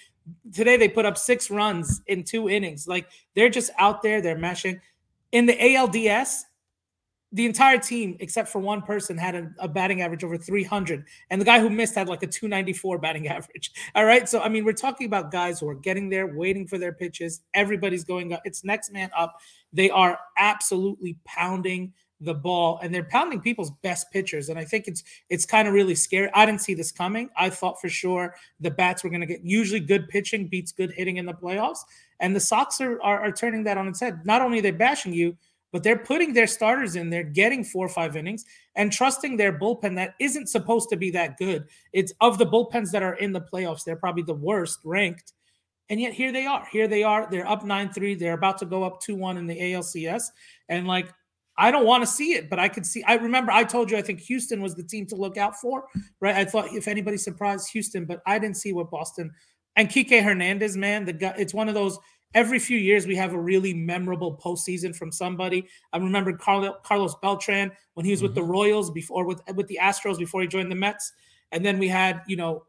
[0.54, 2.88] Today they put up six runs in two innings.
[2.88, 4.80] Like they're just out there, they're mashing.
[5.32, 6.44] In the ALDS,
[7.34, 11.04] the entire team, except for one person, had a, a, batting average over 300.
[11.32, 13.72] And the guy who missed had like a 294 batting average.
[13.96, 14.30] All right.
[14.30, 17.42] So, I mean, we're talking about guys who are getting there, waiting for their pitches.
[17.56, 18.42] Everybody's going up.
[18.46, 19.40] It's next man up.
[19.74, 24.50] They are absolutely pounding the ball and they're pounding people's best pitchers.
[24.50, 26.30] And I think it's it's kind of really scary.
[26.34, 27.30] I didn't see this coming.
[27.36, 30.94] I thought for sure the bats were going to get usually good pitching beats good
[30.94, 31.80] hitting in the playoffs.
[32.20, 34.26] And the Sox are, are, are turning that on its head.
[34.26, 35.36] Not only are they bashing you,
[35.74, 38.46] but they're putting their starters in there, getting four or five innings,
[38.76, 41.66] and trusting their bullpen that isn't supposed to be that good.
[41.92, 45.34] It's of the bullpens that are in the playoffs, they're probably the worst ranked.
[45.90, 46.66] And yet here they are.
[46.72, 47.28] Here they are.
[47.30, 48.16] They're up 9 3.
[48.16, 50.24] They're about to go up 2 1 in the ALCS.
[50.70, 51.12] And like,
[51.58, 53.04] I don't want to see it, but I could see.
[53.04, 55.86] I remember I told you I think Houston was the team to look out for,
[56.22, 56.36] right?
[56.36, 59.32] I thought if anybody surprised Houston, but I didn't see what Boston
[59.76, 61.34] and Kike Hernandez, man, the guy.
[61.38, 61.98] It's one of those
[62.34, 65.68] every few years we have a really memorable postseason from somebody.
[65.92, 68.28] I remember Carlos Beltran when he was mm-hmm.
[68.28, 68.52] with the mm-hmm.
[68.52, 71.14] Royals before with with the Astros before he joined the Mets,
[71.52, 72.66] and then we had you know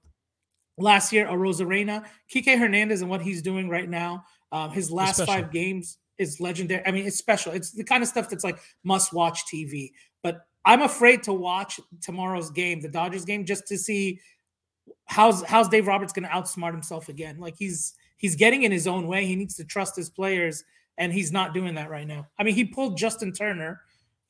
[0.76, 4.24] last year Arozarena, Kike Hernandez, and what he's doing right now.
[4.52, 6.82] Um, his last five games is legendary.
[6.86, 7.52] I mean, it's special.
[7.52, 9.92] It's the kind of stuff that's like must watch TV.
[10.22, 14.20] But I'm afraid to watch tomorrow's game, the Dodgers game, just to see
[15.06, 17.38] how's how's Dave Roberts going to outsmart himself again.
[17.38, 19.26] Like he's he's getting in his own way.
[19.26, 20.64] He needs to trust his players,
[20.98, 22.26] and he's not doing that right now.
[22.38, 23.80] I mean, he pulled Justin Turner,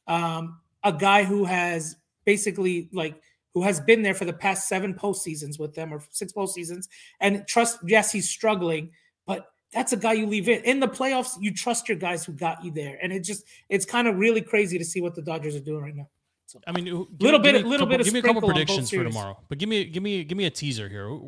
[0.07, 3.21] um, a guy who has basically like
[3.55, 6.89] who has been there for the past seven postseasons with them or six postseasons,
[7.21, 7.79] and trust.
[7.87, 8.91] Yes, he's struggling,
[9.27, 11.37] but that's a guy you leave in in the playoffs.
[11.41, 14.41] You trust your guys who got you there, and it just it's kind of really
[14.41, 16.09] crazy to see what the Dodgers are doing right now.
[16.47, 16.85] So, I mean,
[17.21, 18.05] little bit, little bit.
[18.05, 20.51] Give me a couple predictions for tomorrow, but give me, give me, give me a
[20.51, 21.19] teaser here.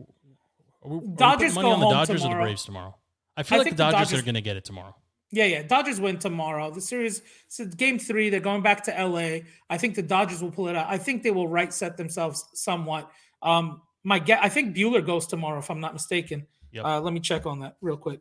[0.87, 2.39] Are we, Dodgers are we money on the Dodgers tomorrow.
[2.39, 2.97] or the Braves tomorrow?
[3.37, 4.95] I feel I like the Dodgers, the Dodgers, are going to get it tomorrow.
[5.33, 5.63] Yeah, yeah.
[5.63, 6.71] Dodgers win tomorrow.
[6.71, 9.41] The series, so game three, they're going back to LA.
[9.69, 10.87] I think the Dodgers will pull it out.
[10.89, 13.11] I think they will right set themselves somewhat.
[13.43, 16.47] Um, my get, I think Buehler goes tomorrow, if I'm not mistaken.
[16.73, 16.85] Yep.
[16.85, 18.21] Uh, let me check on that real quick.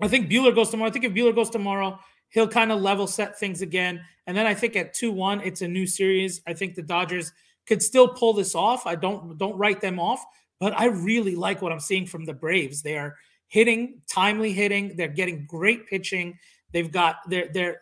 [0.00, 0.90] I think Buehler goes tomorrow.
[0.90, 4.02] I think if Buehler goes tomorrow, he'll kind of level set things again.
[4.26, 6.42] And then I think at two one, it's a new series.
[6.46, 7.32] I think the Dodgers
[7.66, 8.86] could still pull this off.
[8.86, 10.24] I don't don't write them off,
[10.60, 12.82] but I really like what I'm seeing from the Braves.
[12.82, 13.16] They are
[13.48, 14.94] hitting, timely hitting.
[14.96, 16.38] They're getting great pitching.
[16.72, 17.80] They've got they're they're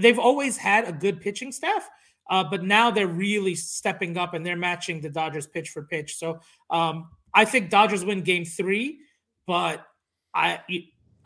[0.00, 1.88] they've always had a good pitching staff.
[2.30, 6.16] Uh, but now they're really stepping up and they're matching the Dodgers pitch for pitch.
[6.16, 6.40] So
[6.70, 9.00] um, I think Dodgers win game three,
[9.46, 9.84] but
[10.34, 10.60] I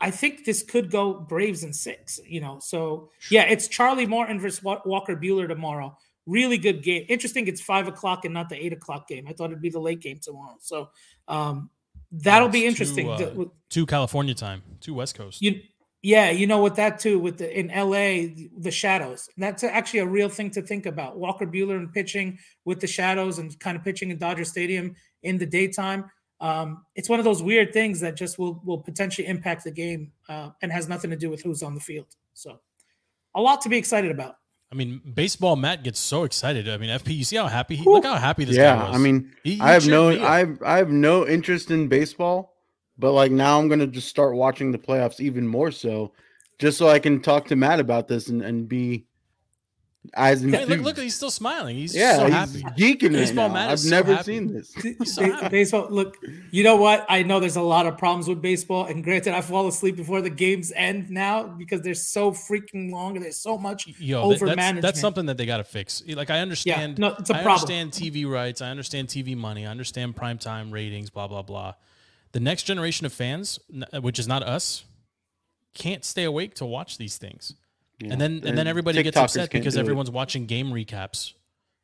[0.01, 2.19] I think this could go Braves in six.
[2.25, 5.97] You know, so yeah, it's Charlie Morton versus Walker Buehler tomorrow.
[6.25, 7.05] Really good game.
[7.09, 7.47] Interesting.
[7.47, 9.25] It's five o'clock and not the eight o'clock game.
[9.27, 10.57] I thought it'd be the late game tomorrow.
[10.59, 10.89] So
[11.27, 11.69] um,
[12.11, 13.05] that'll be interesting.
[13.17, 15.41] Two, uh, two, California time, two West Coast.
[15.41, 15.61] You,
[16.01, 19.29] yeah, you know what that too with the in LA the shadows.
[19.37, 21.17] That's actually a real thing to think about.
[21.17, 25.37] Walker Buehler and pitching with the shadows and kind of pitching in Dodger Stadium in
[25.37, 26.09] the daytime.
[26.41, 30.11] Um, it's one of those weird things that just will will potentially impact the game
[30.29, 32.15] uh, and has nothing to do with who's on the field.
[32.33, 32.61] So,
[33.35, 34.35] a lot to be excited about.
[34.71, 36.69] I mean, baseball Matt gets so excited.
[36.69, 38.95] I mean, FP, you see how happy he look how happy this yeah, guy was.
[38.95, 42.55] I mean, he, he I have no I have, I have no interest in baseball,
[42.97, 46.13] but like now I'm gonna just start watching the playoffs even more so,
[46.59, 49.07] just so I can talk to Matt about this and, and be
[50.13, 51.75] as hey, look, look, he's still smiling.
[51.75, 52.81] He's yeah, so he's happy.
[52.81, 53.69] geeking baseball man.
[53.69, 54.23] I've so never happy.
[54.23, 54.73] seen this.
[55.05, 55.87] So baseball.
[55.89, 56.17] Look,
[56.51, 57.05] you know what?
[57.09, 60.21] I know there's a lot of problems with baseball, and granted, I fall asleep before
[60.21, 64.45] the games end now because they're so freaking long and there's so much Yo, over
[64.45, 64.81] that's, management.
[64.81, 66.03] That's something that they got to fix.
[66.07, 66.99] Like I understand.
[66.99, 67.71] Yeah, no, it's a I problem.
[67.71, 68.61] understand TV rights.
[68.61, 69.65] I understand TV money.
[69.65, 71.09] I understand prime time ratings.
[71.09, 71.73] Blah blah blah.
[72.31, 73.59] The next generation of fans,
[74.01, 74.83] which is not us,
[75.73, 77.55] can't stay awake to watch these things.
[77.99, 78.13] Yeah.
[78.13, 80.15] And then and, and then everybody gets upset because everyone's it.
[80.15, 81.33] watching game recaps.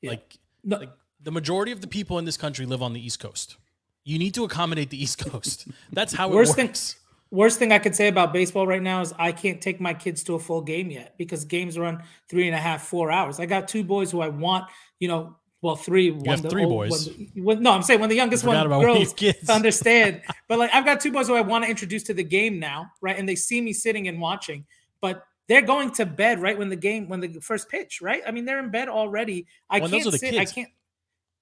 [0.01, 0.11] Yeah.
[0.11, 0.77] Like, no.
[0.77, 0.91] like
[1.21, 3.57] the majority of the people in this country live on the East Coast.
[4.03, 5.67] You need to accommodate the East Coast.
[5.91, 6.93] That's how it worst works.
[6.93, 7.01] Thing,
[7.31, 10.23] worst thing I could say about baseball right now is I can't take my kids
[10.25, 13.39] to a full game yet because games run three and a half, four hours.
[13.39, 14.65] I got two boys who I want,
[14.99, 16.11] you know, well, three.
[16.11, 17.09] You have three old, boys.
[17.33, 19.47] One, no, I'm saying when the youngest one girls kids.
[19.47, 20.21] to understand.
[20.47, 22.91] but like I've got two boys who I want to introduce to the game now,
[23.01, 23.17] right?
[23.17, 24.65] And they see me sitting and watching,
[25.01, 28.21] but they're going to bed right when the game when the first pitch, right?
[28.25, 29.47] I mean, they're in bed already.
[29.69, 30.21] I well, can't sit.
[30.21, 30.37] Kids.
[30.37, 30.69] I can't.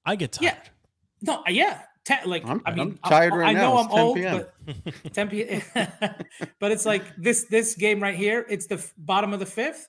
[0.06, 0.52] I get tired.
[0.52, 0.70] Uh, yeah.
[1.22, 1.82] No, yeah.
[2.06, 4.46] Ten, like I'm, I mean, I'm tired right I know I'm old, PM.
[4.66, 5.62] but 10 p.m.
[6.60, 8.46] but it's like this this game right here.
[8.50, 9.88] It's the bottom of the fifth.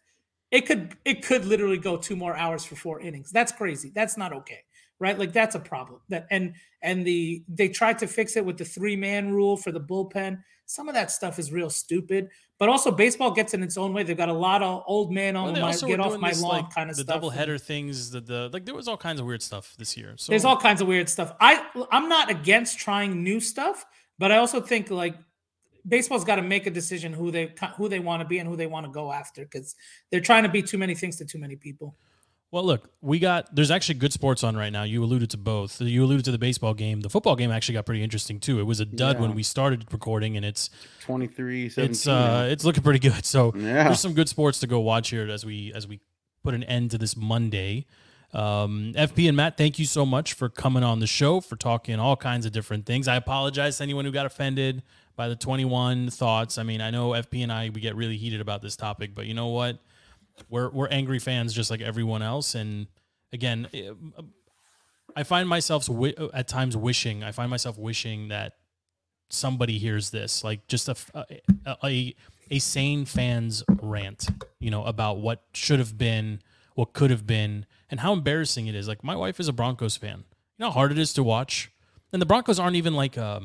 [0.53, 3.33] It could it could literally go two more hours for four innings.
[3.33, 3.91] That's crazy.
[3.93, 4.61] That's not okay.
[5.01, 5.19] right?
[5.19, 6.01] Like that's a problem.
[6.09, 9.73] That and and the they tried to fix it with the three man rule for
[9.73, 10.41] the bullpen.
[10.67, 12.29] Some of that stuff is real stupid.
[12.59, 14.05] But also, baseball gets in its own way.
[14.05, 16.63] They've got a lot of old man on Well, my get off my this, lawn
[16.63, 17.07] like, kind of stuff.
[17.07, 17.17] the stuff.
[17.17, 18.11] double header things.
[18.11, 20.15] The, the like there was all kinds of weird stuff this year.
[20.17, 21.35] So There's all kinds of weird stuff.
[21.41, 23.85] I I'm not against trying new stuff,
[24.19, 25.17] but I also think like
[25.87, 28.57] baseball's got to make a decision who they who they want to be and who
[28.57, 29.75] they want to go after because
[30.11, 31.97] they're trying to be too many things to too many people.
[32.55, 34.85] Well, look, we got there's actually good sports on right now.
[34.85, 35.81] You alluded to both.
[35.81, 37.01] You alluded to the baseball game.
[37.01, 38.61] The football game actually got pretty interesting too.
[38.61, 39.23] It was a dud Yeah.
[39.23, 43.25] when we started recording, and it's 23 it's uh it's looking pretty good.
[43.25, 43.83] So Yeah.
[43.83, 45.99] there's some good sports to go watch here as we as we
[46.45, 47.87] put an end to this Monday.
[48.33, 51.99] Um, FP and Matt, thank you so much for coming on the show for talking
[51.99, 53.09] all kinds of different things.
[53.09, 54.85] I apologize to anyone who got offended
[55.17, 56.57] by the 21 thoughts.
[56.57, 59.27] I mean, I know FP and I we get really heated about this topic, but
[59.27, 59.81] you know what?
[60.49, 62.55] We're we're angry fans just like everyone else.
[62.55, 62.87] And
[63.32, 63.68] again,
[65.16, 65.89] I find myself
[66.32, 67.22] at times wishing.
[67.22, 68.55] I find myself wishing that
[69.28, 72.14] somebody hears this, like just a a, a,
[72.51, 74.28] a sane fans rant,
[74.61, 76.41] you know, about what should have been,
[76.74, 78.89] what could have been, and how embarrassing it is.
[78.89, 80.24] Like my wife is a Broncos fan.
[80.59, 81.70] You know how hard it is to watch,
[82.12, 83.43] and the Broncos aren't even like a,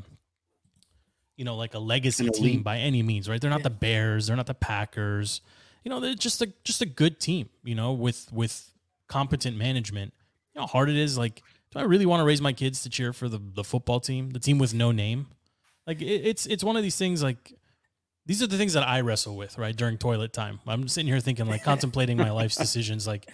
[1.38, 3.40] you know, like a legacy team by any means, right?
[3.40, 5.42] They're not the Bears, they're not the Packers.
[5.90, 7.50] You know, they're just a just a good team.
[7.64, 8.72] You know, with with
[9.08, 10.14] competent management.
[10.54, 11.18] You know how hard it is.
[11.18, 14.00] Like, do I really want to raise my kids to cheer for the the football
[14.00, 15.30] team, the team with no name?
[15.88, 17.24] Like, it, it's it's one of these things.
[17.24, 17.54] Like,
[18.28, 19.76] these are the things that I wrestle with, right?
[19.76, 23.08] During toilet time, I'm sitting here thinking, like, contemplating my life's decisions.
[23.08, 23.28] Like,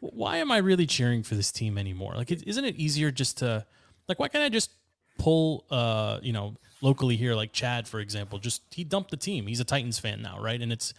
[0.00, 2.12] why am I really cheering for this team anymore?
[2.14, 3.64] Like, is isn't it easier just to,
[4.06, 4.70] like, why can't I just
[5.18, 9.46] pull, uh, you know, locally here, like Chad, for example, just he dumped the team.
[9.46, 10.60] He's a Titans fan now, right?
[10.60, 10.92] And it's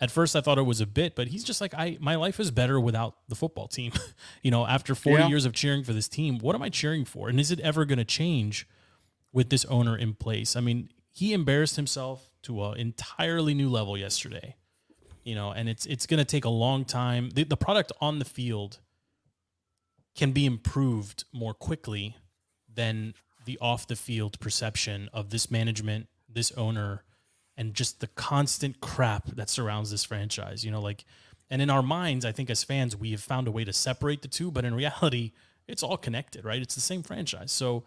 [0.00, 2.40] at first I thought it was a bit, but he's just like, I my life
[2.40, 3.92] is better without the football team.
[4.42, 5.28] you know, after 40 Yeah.
[5.28, 7.28] years of cheering for this team, what am I cheering for?
[7.28, 8.66] And is it ever going to change
[9.32, 10.56] with this owner in place?
[10.56, 14.56] I mean, he embarrassed himself to an entirely new level yesterday.
[15.22, 17.30] You know, and it's it's going to take a long time.
[17.30, 18.78] The, the product on the field
[20.16, 22.16] can be improved more quickly
[22.72, 27.04] than the off the field perception of this management, this owner,
[27.56, 30.64] and just the constant crap that surrounds this franchise.
[30.64, 31.04] You know, like,
[31.50, 34.22] and in our minds, I think as fans, we have found a way to separate
[34.22, 35.32] the two, but in reality,
[35.68, 36.60] it's all connected, right?
[36.60, 37.52] It's the same franchise.
[37.52, 37.84] So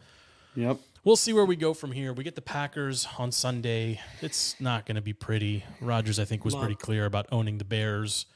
[0.56, 0.78] Yep.
[1.04, 2.14] we'll see where we go from here.
[2.14, 4.00] We get the Packers on Sunday.
[4.22, 5.66] It's not going to be pretty.
[5.82, 8.28] Rodgers, I think, was pretty clear about owning the Bears.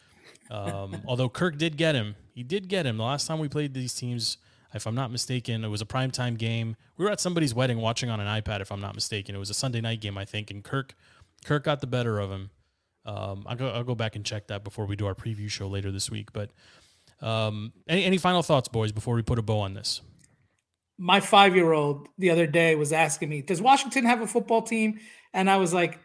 [0.49, 2.15] Um, although Kirk did get him.
[2.33, 2.97] He did get him.
[2.97, 4.37] The last time we played these teams,
[4.73, 6.75] if I'm not mistaken, it was a primetime game.
[6.97, 9.35] We were at somebody's wedding watching on an iPad, if I'm not mistaken.
[9.35, 10.95] It was a Sunday night game, I think, and Kirk
[11.47, 12.49] Kirk got the better of him.
[13.05, 15.67] Um, I'll go I'll go back and check that before we do our preview show
[15.67, 16.33] later this week.
[16.33, 16.51] But
[17.21, 20.01] um, any any final thoughts, boys, before we put a bow on this?
[20.97, 24.61] My five year old the other day was asking me, "Does Washington have a football
[24.61, 24.99] team?"
[25.33, 25.99] And I was like,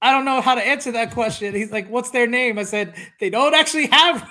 [0.00, 2.94] "I don't know how to answer that question." He's like, "What's their name?" I said,
[3.20, 4.26] "They don't actually have."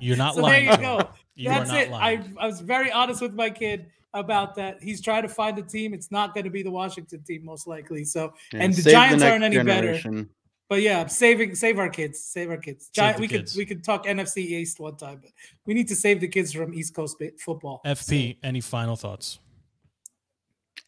[0.00, 0.66] You're not so lying.
[0.66, 1.08] there you go.
[1.34, 1.90] You That's not it.
[1.90, 2.36] lying.
[2.38, 4.82] I, I was very honest with my kid about that.
[4.82, 5.94] He's trying to find a team.
[5.94, 8.04] It's not going to be the Washington team, most likely.
[8.04, 10.26] So, Yeah, and the Giants next aren't any better.
[10.68, 12.88] But yeah, saving save our kids, save our kids.
[12.88, 13.52] Giant, the we kids.
[13.52, 15.30] could we could talk NFC East one time, but
[15.66, 17.82] we need to save the kids from East Coast football.
[17.84, 19.38] FP, any final thoughts?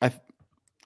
[0.01, 0.11] I,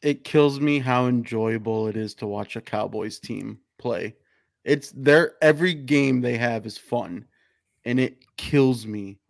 [0.03, 4.16] it kills me how enjoyable it is to watch a Cowboys team play.
[4.64, 7.24] It's their every game they have is fun,
[7.84, 9.20] and it kills me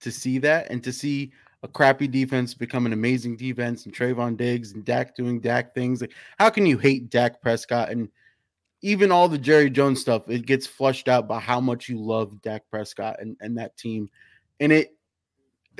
[0.00, 1.32] to see that and to see
[1.66, 6.00] a crappy defense become an amazing defense and Trevon Diggs and Dak doing Dak things.
[6.00, 8.08] Like, how can you hate Dak Prescott and
[8.82, 10.30] even all the Jerry Jones stuff?
[10.30, 14.08] It gets flushed out by how much you love Dak Prescott and, and that team,
[14.60, 14.92] and it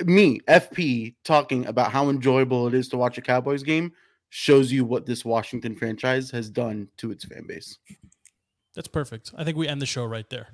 [0.05, 3.91] me, FP, talking about how enjoyable it is to watch a Cowboys game
[4.29, 7.79] shows you what this Washington franchise has done to its fan base.
[8.75, 9.31] That's perfect.
[9.35, 10.49] I think we end the show right there.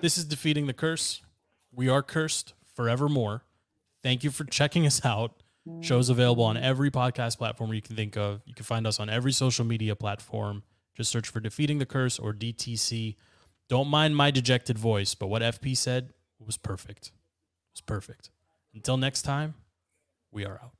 [0.00, 1.22] this is Defeating the Curse.
[1.72, 3.42] We are cursed forevermore.
[4.02, 5.42] Thank you for checking us out.
[5.82, 8.40] Shows available on every podcast platform you can think of.
[8.46, 10.62] You can find us on every social media platform.
[10.96, 13.16] Just search for Defeating the Curse or DTC.
[13.68, 16.12] Don't mind my dejected voice, but what FP said
[16.44, 17.08] was perfect.
[17.08, 18.30] It was perfect.
[18.74, 19.54] Until next time,
[20.32, 20.79] we are out.